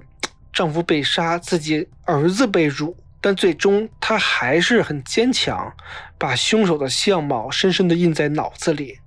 [0.52, 5.72] 丈夫被杀、自己儿子被辱，但最终她还是很坚强，
[6.18, 8.98] 把凶手的相貌深深地印在脑子里。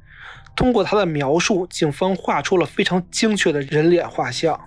[0.55, 4.57] 通过她的描述，警方画出了非常精确的人脸画像。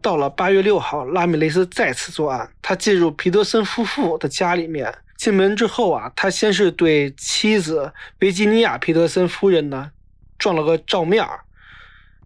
[0.00, 4.94] 到了八月六号，拉米雷斯再次作案，他进入皮德森夫妇的家里面。
[5.20, 9.90] 进门之后啊，他先是对妻子维吉尼亚·皮特森夫人呢
[10.38, 11.40] 撞了个照面儿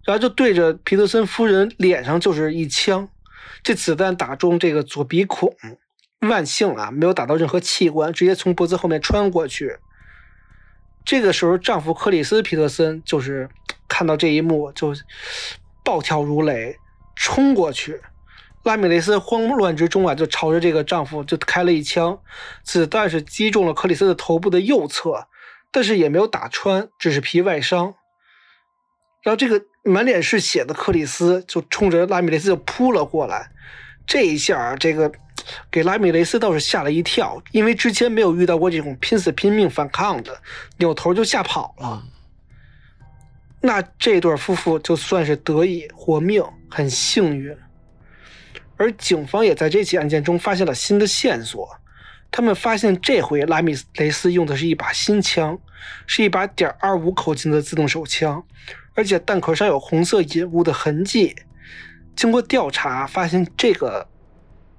[0.04, 3.08] 然后就对着皮特森夫人脸上就是一枪，
[3.64, 5.52] 这子弹打中这个左鼻孔，
[6.20, 9.78] 万幸啊没有打到任何器官，直接从脖子后面穿过去。
[11.04, 13.48] 这个时候，丈夫克里斯·皮特森就是
[13.88, 14.94] 看到这一幕就
[15.82, 16.78] 暴跳如雷，
[17.16, 18.00] 冲过去。
[18.64, 22.18] 拉米雷斯慌乱之中啊，就朝着这个丈夫就开了一枪，
[22.62, 25.28] 子弹是击中了克里斯的头部的右侧，
[25.70, 27.94] 但是也没有打穿，只是皮外伤。
[29.22, 33.50] 然后这个满脸是血的克里斯就冲着拉米雷斯就扑了过来，
[34.06, 35.12] 这一下啊，这个
[35.70, 40.40] 给拉米雷斯倒是吓了一跳，因为之前没有遇到过这种拼死拼命反抗的，
[40.78, 42.02] 扭头就吓跑了。
[43.60, 47.54] 那这对夫妇就算是得以活命，很幸运。
[48.76, 51.68] 而警方也在这起案件中发现了新的线索，
[52.30, 55.58] 他们发现这回拉米雷斯用的是一把新枪，
[56.06, 58.44] 是一把点二五口径的自动手枪，
[58.94, 61.36] 而且弹壳上有红色引物的痕迹。
[62.16, 64.08] 经过调查，发现这个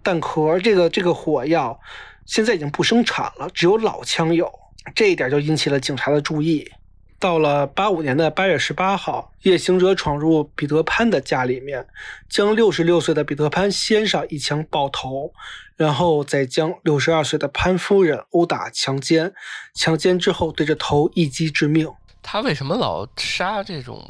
[0.04, 1.80] 弹壳，这个这个火药
[2.26, 4.52] 现在已经不生产了，只有老枪有，
[4.94, 6.70] 这一点就引起了警察的注意。
[7.18, 11.88] 到了八五年的八月十八号，夜行者闯入彼得潘的家里面，
[12.30, 15.34] 将六十六岁的彼得潘先生一枪爆头，
[15.76, 19.34] 然后再将六十二岁的潘夫人殴打强奸，
[19.74, 21.90] 强奸之后对着头一击致命。
[22.22, 24.06] 他为什么老杀这种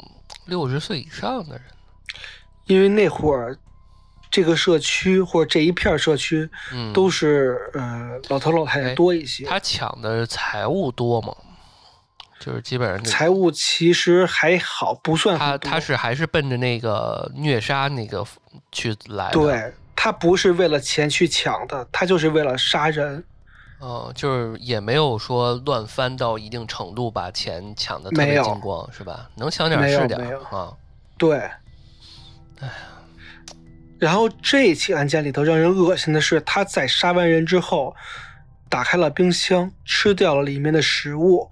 [0.46, 1.62] 六十岁以上的人？
[2.66, 3.56] 因为那会儿
[4.30, 9.44] 这个社区或者这一片社区，嗯，都是呃老头老太太多一些。
[9.44, 11.34] 他抢的财物多吗？
[12.46, 18.24] 就是基本上财务其实还好，不算他他是还是奔着那个虐杀那个
[18.70, 19.32] 去来的。
[19.32, 23.24] 对他不是为了钱去抢的，他就是为了杀人。
[23.80, 29.28] 哦，就是也没有说乱翻到一定程度把钱抢的特别精光，是吧？
[29.34, 30.20] 能抢点是点
[30.52, 30.72] 啊。
[31.18, 31.36] 对。
[32.60, 32.72] 哎呀，
[33.98, 37.96] 然后这起案件里头让人恶心的是，他在杀完人之后，
[38.68, 41.50] 打开了冰箱，吃掉了里面的食物。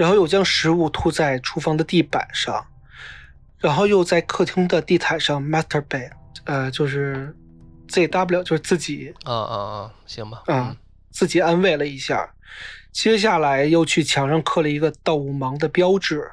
[0.00, 2.68] 然后又将食物吐在厨房的地板上，
[3.58, 6.12] 然后又在客厅的地毯上 masturbate，
[6.44, 7.36] 呃，就是
[7.86, 10.74] ZW，就是自己啊啊啊，行吧，啊，
[11.10, 12.32] 自己安慰了一下。
[12.90, 16.32] 接下来又去墙上刻了一个盗墓盲的标志。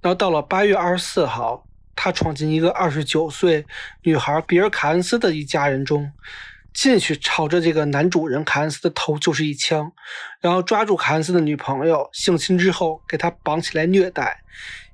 [0.00, 1.66] 然后到了八月二十四号，
[1.96, 3.66] 他闯进一个二十九岁
[4.02, 6.12] 女孩比尔卡恩斯的一家人中，
[6.74, 9.92] 进去朝着这个男主人凯恩斯的头就是一枪，
[10.40, 14.42] 然后抓住凯恩斯的女朋友性侵之后给他绑起来虐待，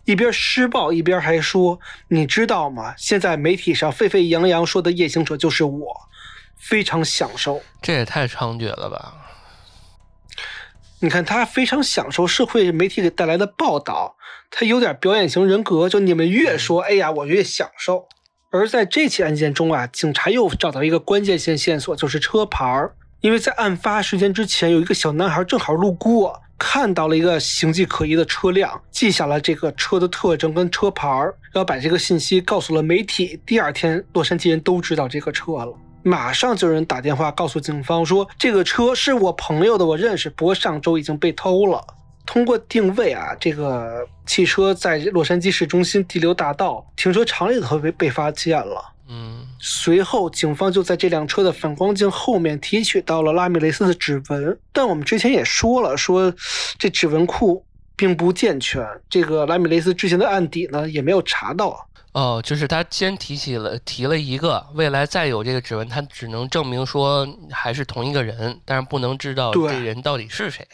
[0.05, 2.95] 一边施暴一边还说：“你知道吗？
[2.99, 5.97] 现在媒体上沸沸扬扬说的夜行者就是我，
[6.59, 9.15] 非常享受。”这也太猖獗了吧！
[11.03, 14.17] 你看他非常享受社会媒体给带来的报道，
[14.51, 15.89] 他有点表演型人格。
[15.89, 18.07] 就你们越说，哎呀，我越享受。
[18.53, 22.93] 而在这起案件中啊，警察又找到一个关键性线索，就是车牌儿。
[23.21, 33.41] 因为在案发时间之前，有一个小男孩正好路过，看到了一个形迹可疑的车辆，记下了这个车的特征跟车牌儿，然后把这个信息告诉了媒体。
[33.47, 35.73] 第二天，洛杉矶人都知道这个车了。
[36.03, 41.85] 马上就有人打电话告诉警方说，这个车是我朋友的，我认识，不过上周已经被偷了。
[42.27, 48.93] 通过定位啊，这个汽车在洛杉矶市中心第六大道停车场里头被被发现了。
[49.09, 56.33] 嗯，随后警方就在这辆车的反光镜后面提取到了拉米雷斯的指纹，但我们之前也说了，说
[56.79, 57.65] 这指纹库
[57.97, 61.89] 并不健全，这个拉米雷斯之前的案底呢也没有查到。
[62.13, 70.67] 哦，就是他先提起了提了一个，未来再有这个指纹，他只能证明说还是同一个人，但是不能知道这人到底是谁，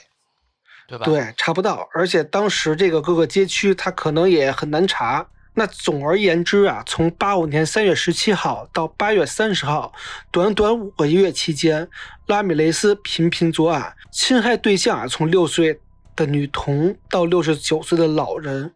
[0.86, 1.04] 对吧？
[1.04, 5.26] 对，查不到，而且当时这个各个街区他可能也很难查。
[5.58, 9.90] 那总而言之啊，从八五年三月十七号到八月三十号，
[10.30, 11.88] 短短五个月期间，
[12.26, 15.80] 拉米雷斯频频作案，侵害对象啊从六岁
[16.14, 18.74] 的女童到六十九岁的老人，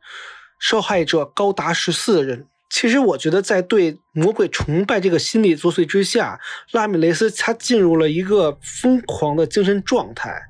[0.58, 2.46] 受害者高达十四人。
[2.70, 10.49] 其实我觉得，在对魔鬼崇拜这个心理作祟之下，拉米雷斯他进入了一个疯狂的精神状态。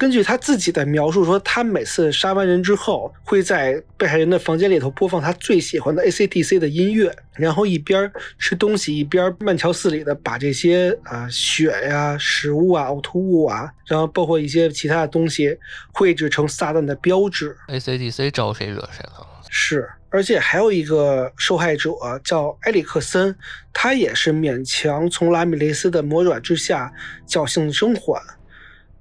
[0.00, 15.54] 根据他自己的描述说，他每次杀完人之后，会在被害人的房间里头播放他最喜欢的 AC/DC 的音乐，然后一边吃东西一边慢条斯理的把这些啊血呀、食物啊、呕吐物啊，然后包括一些其他的东西
[15.92, 17.54] 绘制成撒旦的标志。
[17.68, 19.26] AC/DC 招谁惹谁了？
[19.50, 19.86] 是。
[20.12, 21.90] 而且还有一个受害者
[22.24, 23.36] 叫埃里克森，
[23.72, 26.90] 他也是勉强从拉米雷斯的魔爪之下
[27.28, 28.20] 侥幸生还。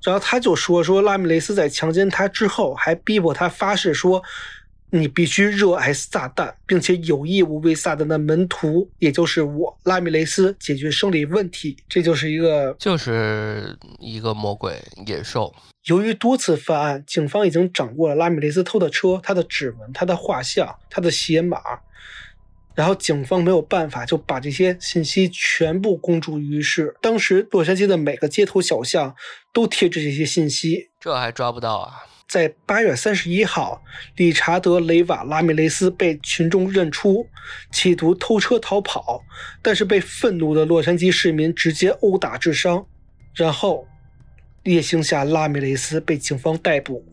[0.04, 4.24] 然后他就说说拉米雷斯在强奸他之后，还逼迫他发誓说
[4.92, 15.54] ：“你必须热爱撒旦，并且有义务为撒旦的门徒，也就是我拉米雷斯解决生理问题。”这就是一个就是一个魔鬼野兽。
[15.86, 21.60] 由于多次犯案，警方已经掌握了拉米雷斯偷的车、他的指纹、他的画像、他的鞋码，
[22.80, 26.96] 然后警方没有办法就把这些信息全部公诸于世。
[27.02, 29.14] 当时洛杉矶的每个街头小巷
[29.52, 32.06] 都贴着这些信息，这还抓不到啊！
[32.26, 33.84] 在八月三十一号，
[34.16, 37.28] 理查德·雷瓦·拉米雷斯被群众认出，
[37.70, 39.26] 企图偷车逃跑，
[39.62, 42.86] 但是被愤怒的洛杉矶市民直接殴打致伤，
[43.36, 43.86] 然后。
[44.64, 47.04] 夜行侠拉米雷斯被警方逮捕。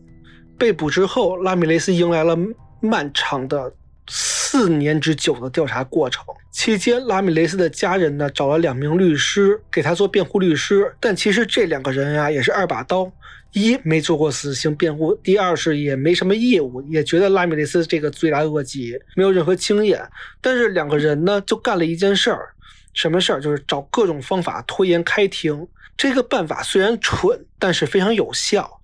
[0.57, 2.37] 被捕之后，拉米雷斯迎来了
[2.81, 3.73] 漫长的
[4.07, 6.23] 四年之久的调查过程。
[6.51, 13.11] 期间，拉米雷斯的家人呢找了两名律师给他做辩护律师，但其实这两个人啊也是二把刀：
[13.53, 20.01] 一没做过死刑辩护，第二是也没什么业务，也觉得拉米雷斯这个罪大恶极，没有任何经验。
[20.41, 22.49] 但是两个人呢就干了一件事儿，
[22.93, 23.39] 什么事儿？
[23.39, 25.67] 就是找各种方法拖延开庭。
[25.95, 28.81] 这个办法虽然蠢，但是非常有效。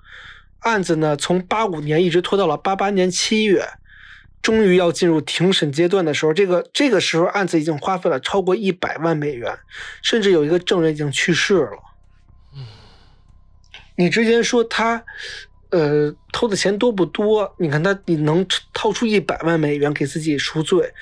[0.60, 3.68] 案子呢，从八五年一直拖到了八八年七月，
[4.44, 9.58] 终于要进入庭审阶段的时候，这个这个时候案子已经花费了超过一百万美元，
[10.04, 11.80] 甚至有一个证人已经去世了。
[12.56, 12.66] 嗯，
[13.96, 15.04] 你之前说他，
[15.70, 17.56] 呃，偷的钱多不多？
[17.58, 20.94] 你看他，你能掏出一百万美元给自己赎罪，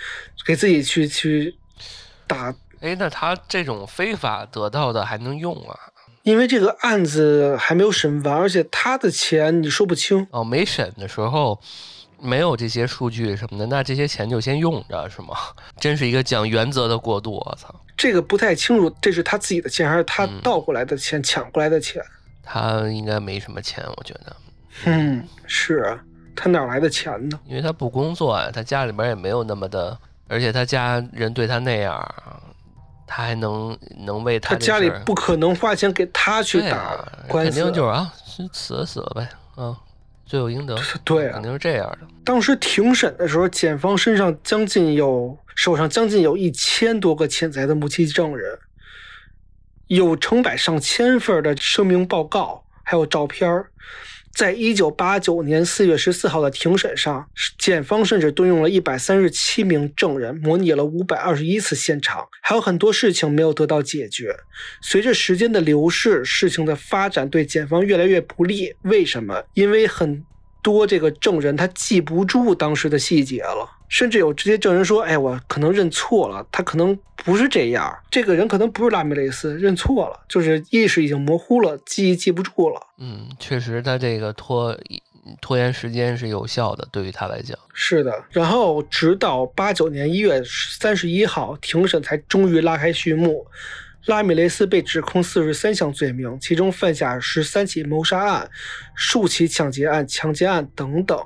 [0.46, 1.58] 给自己去去
[2.28, 2.56] 打？
[2.80, 5.78] 哎，那他这种非法得到的还能用啊？
[6.24, 10.44] 因为这个案子还没有审完，而且他的钱你说不清哦。
[10.44, 11.60] 没审的时候
[12.22, 15.36] 没有这些数据什么的，那这些钱就先用着是吗？
[15.80, 17.74] 真是一个讲原则的过度，我操！
[17.98, 22.04] 这个不太清楚，这是他自己的钱还是他盗过来的钱、抢过来的钱？
[22.44, 24.36] 他应该没什么钱，我觉得。
[24.86, 26.00] 嗯，是
[26.36, 27.40] 他哪来的钱呢？
[27.46, 32.16] 因为他不工作呀，他家里边也没有那么的，而且他家人对他那样。
[33.14, 38.14] 他还能能为他家里不可能花钱给他去打官司，肯定就是啊，
[38.54, 39.28] 死了死了呗，
[39.58, 39.76] 嗯，
[40.32, 40.78] 罪有应得。
[41.04, 42.08] 对啊肯，定是这样的。
[42.24, 48.58] 当时庭审的时候，检方身上将近有手上将近有一千多个潜在的目击证人，
[49.88, 53.71] 有成百上千份的声明报告，还有照片儿。
[54.34, 57.28] 在一九八九年四月十四号的庭审上，
[57.58, 64.36] 检方甚至动用了一百三十七名证人，模拟了五百二十一次现场，还有很多事情没有得到解决。
[64.82, 68.74] 随着时间的流逝，事情的发展对检方越来越不利。
[68.84, 69.44] 为什么？
[69.54, 70.24] 因为很
[70.62, 82.82] 多这个证人他记不住当时的细节了，甚至有直接证人说：“哎，我可能认错了，他可能不是这样，这个人可能不是拉米雷斯，认错了，就是意识已经模糊了，记忆记不住了。
[83.00, 84.78] 嗯，确实，他这个拖
[85.40, 90.42] 拖延时间是有效的，对于他来讲。”是的，然后直到八九年一月
[90.80, 93.46] 三十一号，庭审才终于拉开序幕。
[94.06, 98.50] 拉米雷斯被指控四十三项罪名，其中犯下十三起谋杀案、
[98.96, 101.20] 数起抢劫案、强奸案等等。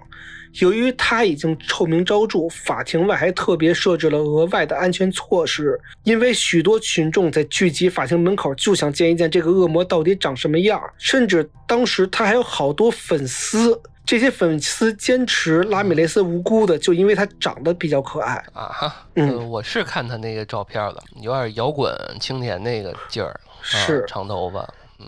[0.60, 13.82] 由于他已经臭名昭著，法庭外还特别设置了额外的安全措施，因为许多群众在聚集法庭门口就想见一见这个恶魔到底长什么样，甚至当时他还有好多粉丝。
[14.06, 18.36] 这些粉丝坚持拉米雷斯无辜的，就因为他长得比较可爱。
[18.54, 19.30] 啊哈，嗯。
[19.32, 24.06] 呃我是看他那个照片了，有点摇滚青年那个劲儿，啊是。
[24.08, 24.62] 长头发，
[25.00, 25.08] 嗯，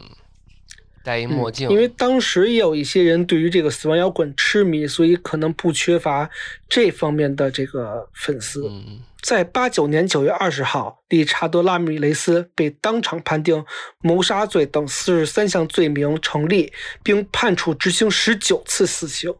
[1.07, 6.29] 戴一墨镜，因为当时也有一些人对于这个死亡摇滚痴迷，所以可能不缺乏
[6.67, 8.67] 这方面的这个粉丝。
[8.67, 13.65] 嗯在八九年九月二十号，理查德·拉米雷斯被当场判定
[14.01, 16.71] 谋杀罪等四十三项罪名成立，
[17.03, 19.34] 并判处执行十九次死刑，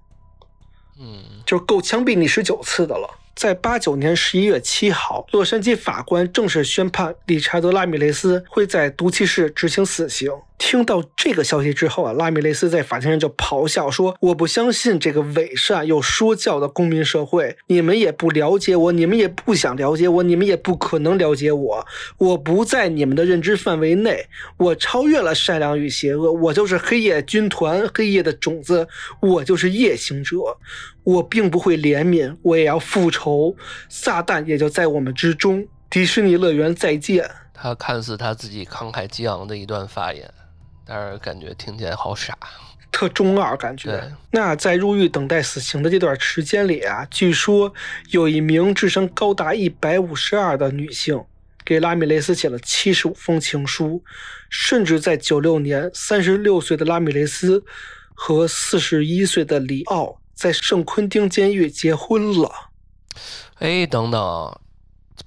[1.00, 3.08] 嗯就是够枪毙你十九次的了。
[3.36, 10.32] 在八九年十一月七号，洛杉矶法官正式宣判理查德·拉米雷斯会在毒气室执行死刑。
[10.58, 21.88] 听到这个消息之后啊，拉米雷斯在法庭上就咆哮说：“我不相信这个伪善又说教的公民社会，你们也不了解我，你们也不想了解我，你们也不可能了解我。
[22.18, 24.26] 我不在你们的认知范围内，
[24.58, 28.88] 我超越了善良与邪恶，我就是黑夜军团，黑夜的种子，
[29.22, 30.38] 我就是夜行者。
[31.04, 33.56] 我并不会怜悯，我也要复仇。
[33.88, 35.66] 撒旦也就在我们之中。
[35.90, 37.30] 迪士尼乐园再见。
[37.54, 40.30] 他看似他自己慷慨激昂的一段发言，
[40.88, 42.38] 但是感觉听起来好傻。
[42.92, 44.12] 特中二感对觉。
[44.32, 47.72] 那在入狱等待死刑的这段时间里啊，据说
[48.10, 51.22] 有一名智商高达一百五十二的女性
[51.66, 54.02] 给拉米雷斯写了七十五封情书，
[54.50, 57.64] 甚至在九六年，三十六岁的拉米雷斯
[58.16, 62.50] 和四十一岁的里奥在圣昆丁监狱结婚了。
[63.60, 64.60] 哎，等等，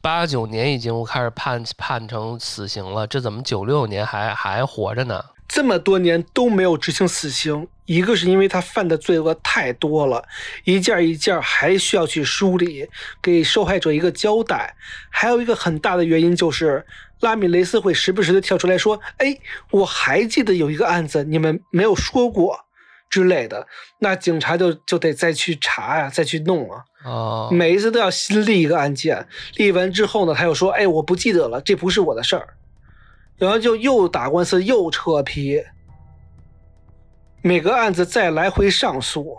[0.00, 5.22] 八九年已经开始判判成死刑了，这怎么九六年还还活着呢？
[5.52, 10.24] 这么多年都没有执行死刑，一个是因为他犯的罪恶太多了，
[10.62, 12.89] 一件一件还需要去梳理，
[13.20, 14.77] 给受害者一个交代。
[15.10, 16.86] 还有一个很大的原因就是，
[17.18, 19.36] 拉米雷斯会时不时的跳出来说：“哎，
[19.72, 22.56] 我还记得有一个案子你们没有说过
[23.10, 23.66] 之类的。”
[23.98, 26.85] 那警察就就得再去查呀、再去弄啊。
[27.05, 32.55] 哦，每一次都要新立一个案件，立完之后呢，他又说：“哎，我不记得了，这不是我的事儿。”
[33.40, 35.60] 然后就又打官司，又扯皮，
[37.42, 39.38] 每个案子再来回上诉，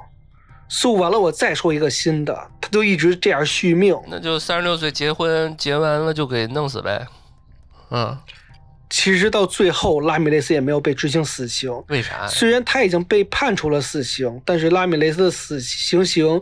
[0.67, 3.95] 诉完了我再说一个新的，他就一直这样续命。
[4.07, 7.05] 那就三十六岁结婚，结完了就给弄死呗。
[7.91, 8.17] 嗯，
[8.89, 11.71] 其实到最后，拉米雷斯也没有被执行死刑。
[11.89, 12.27] 为啥？
[12.27, 16.41] 虽然他已经被判处了死刑，但是拉米雷斯的死刑刑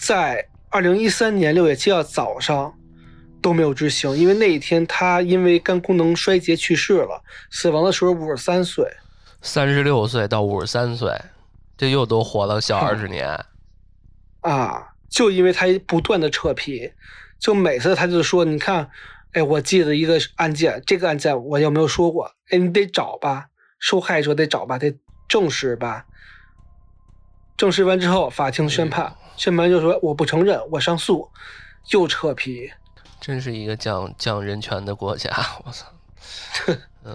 [0.00, 2.74] 在二零一三年六月七号早上
[3.40, 8.84] 都没有执行，因为那一天他因为肝功能衰竭去世了，死亡的时候五十三岁。
[9.42, 11.12] 三十六岁到五十三岁，
[11.76, 13.44] 这又都活了小二十年。
[14.40, 16.92] 啊，就因为他不断的扯皮，
[17.38, 18.90] 就每次他就说：“你看，
[19.32, 22.32] 哎，我记得一个案件，这个案件我有没有说过？
[22.50, 23.46] 哎，你得找吧，
[23.78, 24.96] 受害者得找吧，得
[25.28, 26.06] 证实吧。
[27.56, 31.30] 证实完之后，法庭宣判，宣判就说我不承认，我上诉，
[31.90, 32.70] 又扯皮。
[33.26, 35.28] 真是一个讲讲人权的国家，
[35.64, 35.86] 我操！
[37.02, 37.12] 嗯，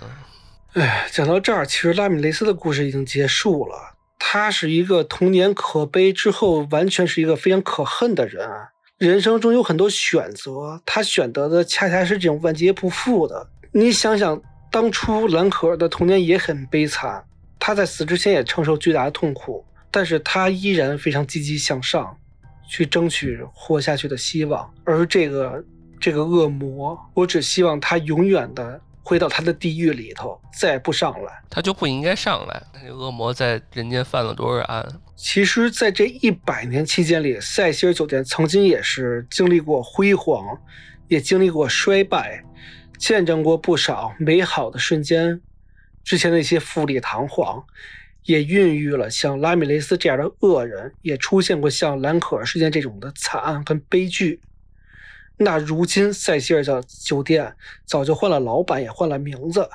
[0.73, 3.95] 哎，讲到这儿，其实拉米雷斯的故事已经结束了。
[4.19, 8.71] 他是一个童年可悲之后，完全是一个非常可恨的人啊。
[8.97, 13.47] 人生中有很多选择，他选择的恰恰是这种万劫不复的。
[13.71, 17.23] 你想想，当初兰可儿的童年也很悲惨，
[17.57, 22.17] 他在死之前也承受巨大的痛苦，但是他依然非常积极向上，
[22.67, 24.69] 去争取活下去的希望。
[24.83, 25.63] 而这个
[26.01, 31.43] 这个恶魔，我只希望他永远的回到他的地狱里头，再也不上来。
[31.47, 32.63] 他就不应该上来。
[32.73, 34.85] 那个恶魔在人间犯了多少案？
[35.15, 40.57] 其实，在这一百年期间里，塞西尔酒店曾经也是经历过辉煌，
[41.07, 42.43] 也经历过衰败，
[42.97, 45.39] 见证过不少美好的瞬间。
[46.03, 47.63] 之前那些富丽堂皇，
[48.23, 54.39] 也孕育了像拉米雷斯这样的恶人，也出现过像兰可儿事件这种的惨案跟悲剧。
[55.43, 57.55] 那如今，塞西尔的酒店
[57.85, 59.67] 早就换了老板，也换了名字，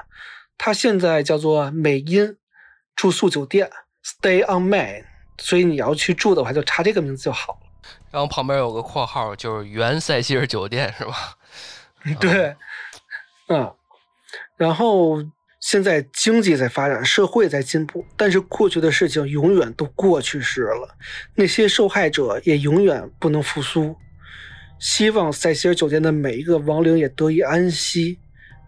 [0.56, 2.36] 它现在叫做美音
[2.94, 3.68] 住宿酒店
[4.04, 5.04] （Stay on Main）。
[5.38, 7.58] 所以你要去住的话，就查这个名字就好了。
[8.10, 11.36] 然后旁边有个括号，就是原塞西尔酒店，是吧？
[12.20, 12.56] 对，
[13.48, 13.74] 嗯。
[14.56, 15.22] 然后
[15.60, 20.96] 现在经济在发展，社会在进步，但是过去的事情永远都过去式了，
[21.34, 23.94] 那些受害者也永远不能复苏。
[24.78, 28.18] 希望塞西尔酒店的每一个亡灵也得以安息，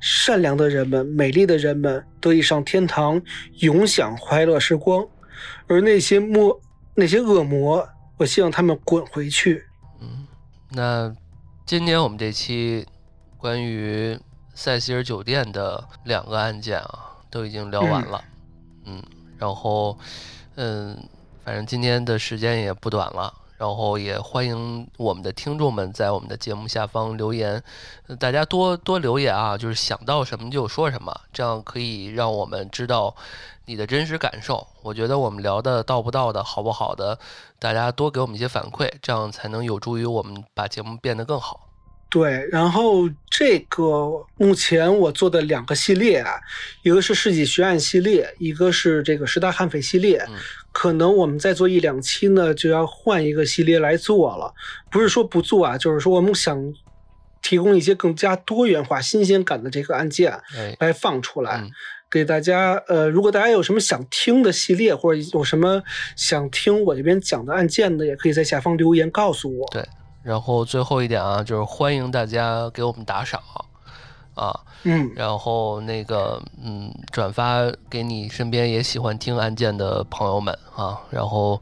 [0.00, 3.20] 善良的人们、美丽的人们得以上天堂，
[3.60, 5.06] 永享快乐时光。
[5.66, 6.60] 而那些魔、
[6.94, 7.86] 那些恶魔，
[8.16, 9.64] 我希望他们滚回去。
[10.00, 10.26] 嗯，
[10.70, 11.14] 那
[11.66, 12.86] 今天我们这期
[13.36, 14.18] 关于
[14.54, 18.24] 塞西尔酒店的两个案件啊，都已经聊完了。
[18.86, 19.02] 嗯，
[19.38, 19.98] 然后，
[20.56, 20.96] 嗯，
[21.44, 23.32] 反正今天的时间也不短了。
[23.58, 27.60] 然后也欢迎我们的听众们在我们的节目下方留言，
[28.20, 33.14] 大家多多留言啊，就是想到什么就说什么，这样可以让我们知道
[33.66, 34.64] 你的真实感受。
[34.82, 37.18] 我觉得我们聊的到不到的好不好的，
[37.58, 41.64] 大家多给我们一些反馈，这样才能有助于我们把节目变得更好。
[42.10, 46.40] 对，然后这个目前我做的两个系列啊，
[46.82, 50.24] 一个是世纪学案系列，一个是这个十大悍匪系列。
[50.78, 54.54] 可能我们再做一两期呢，就要换一个系列来做了。
[54.92, 56.72] 不是说不做啊，就是说我们想
[57.42, 60.40] 提供一些更加多元化、新鲜感的这个案件
[60.78, 61.68] 来放出来，
[62.08, 62.80] 给大家。
[62.86, 65.82] 呃，如果大家有什么想听的系列，或者有什么
[66.14, 69.66] 想听我这边讲的案件的，也可以在下方留言告诉我。
[69.72, 69.84] 对。
[70.22, 73.42] 然后最后一点啊，就是欢迎大家给我们打赏，
[74.34, 77.60] 啊，嗯，然后那个，嗯，转发
[77.90, 81.60] 给你身边也喜欢听案件的朋友们啊，然后，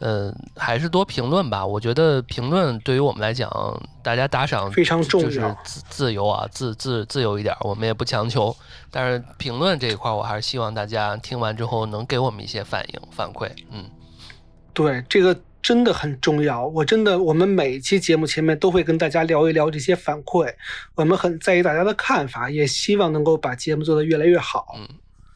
[0.00, 1.64] 嗯，还是多评论吧。
[1.64, 3.50] 我觉得评论对于我们来讲，
[4.02, 8.54] 大家打赏非常重要，就是自自由啊，自自自由一点，我们也不强求。
[8.90, 13.50] 但是评论这一块，我还是希望大家听完之后能给我们一些反应反馈。
[13.70, 13.84] 嗯，
[14.72, 15.36] 对这个。
[15.62, 20.52] 真的很重要，我真的，我们每一期节目前面都会跟大家聊一聊这些反馈，
[20.94, 24.74] 我们很在意大家的看法，也希望能够把节目做得越来越好。
[24.78, 24.88] 嗯，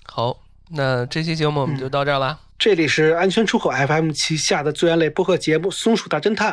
[0.06, 0.36] 好，
[0.70, 2.40] 那这期节目我们就到这儿了。
[2.58, 6.52] 这里是安全出口 FM 旗下的罪案类播客节目《松鼠大侦探》，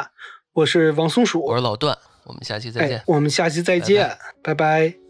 [0.53, 3.01] 我是王松鼠，我是老段，我们下期再见。
[3.05, 5.00] 我们下期再见，拜拜。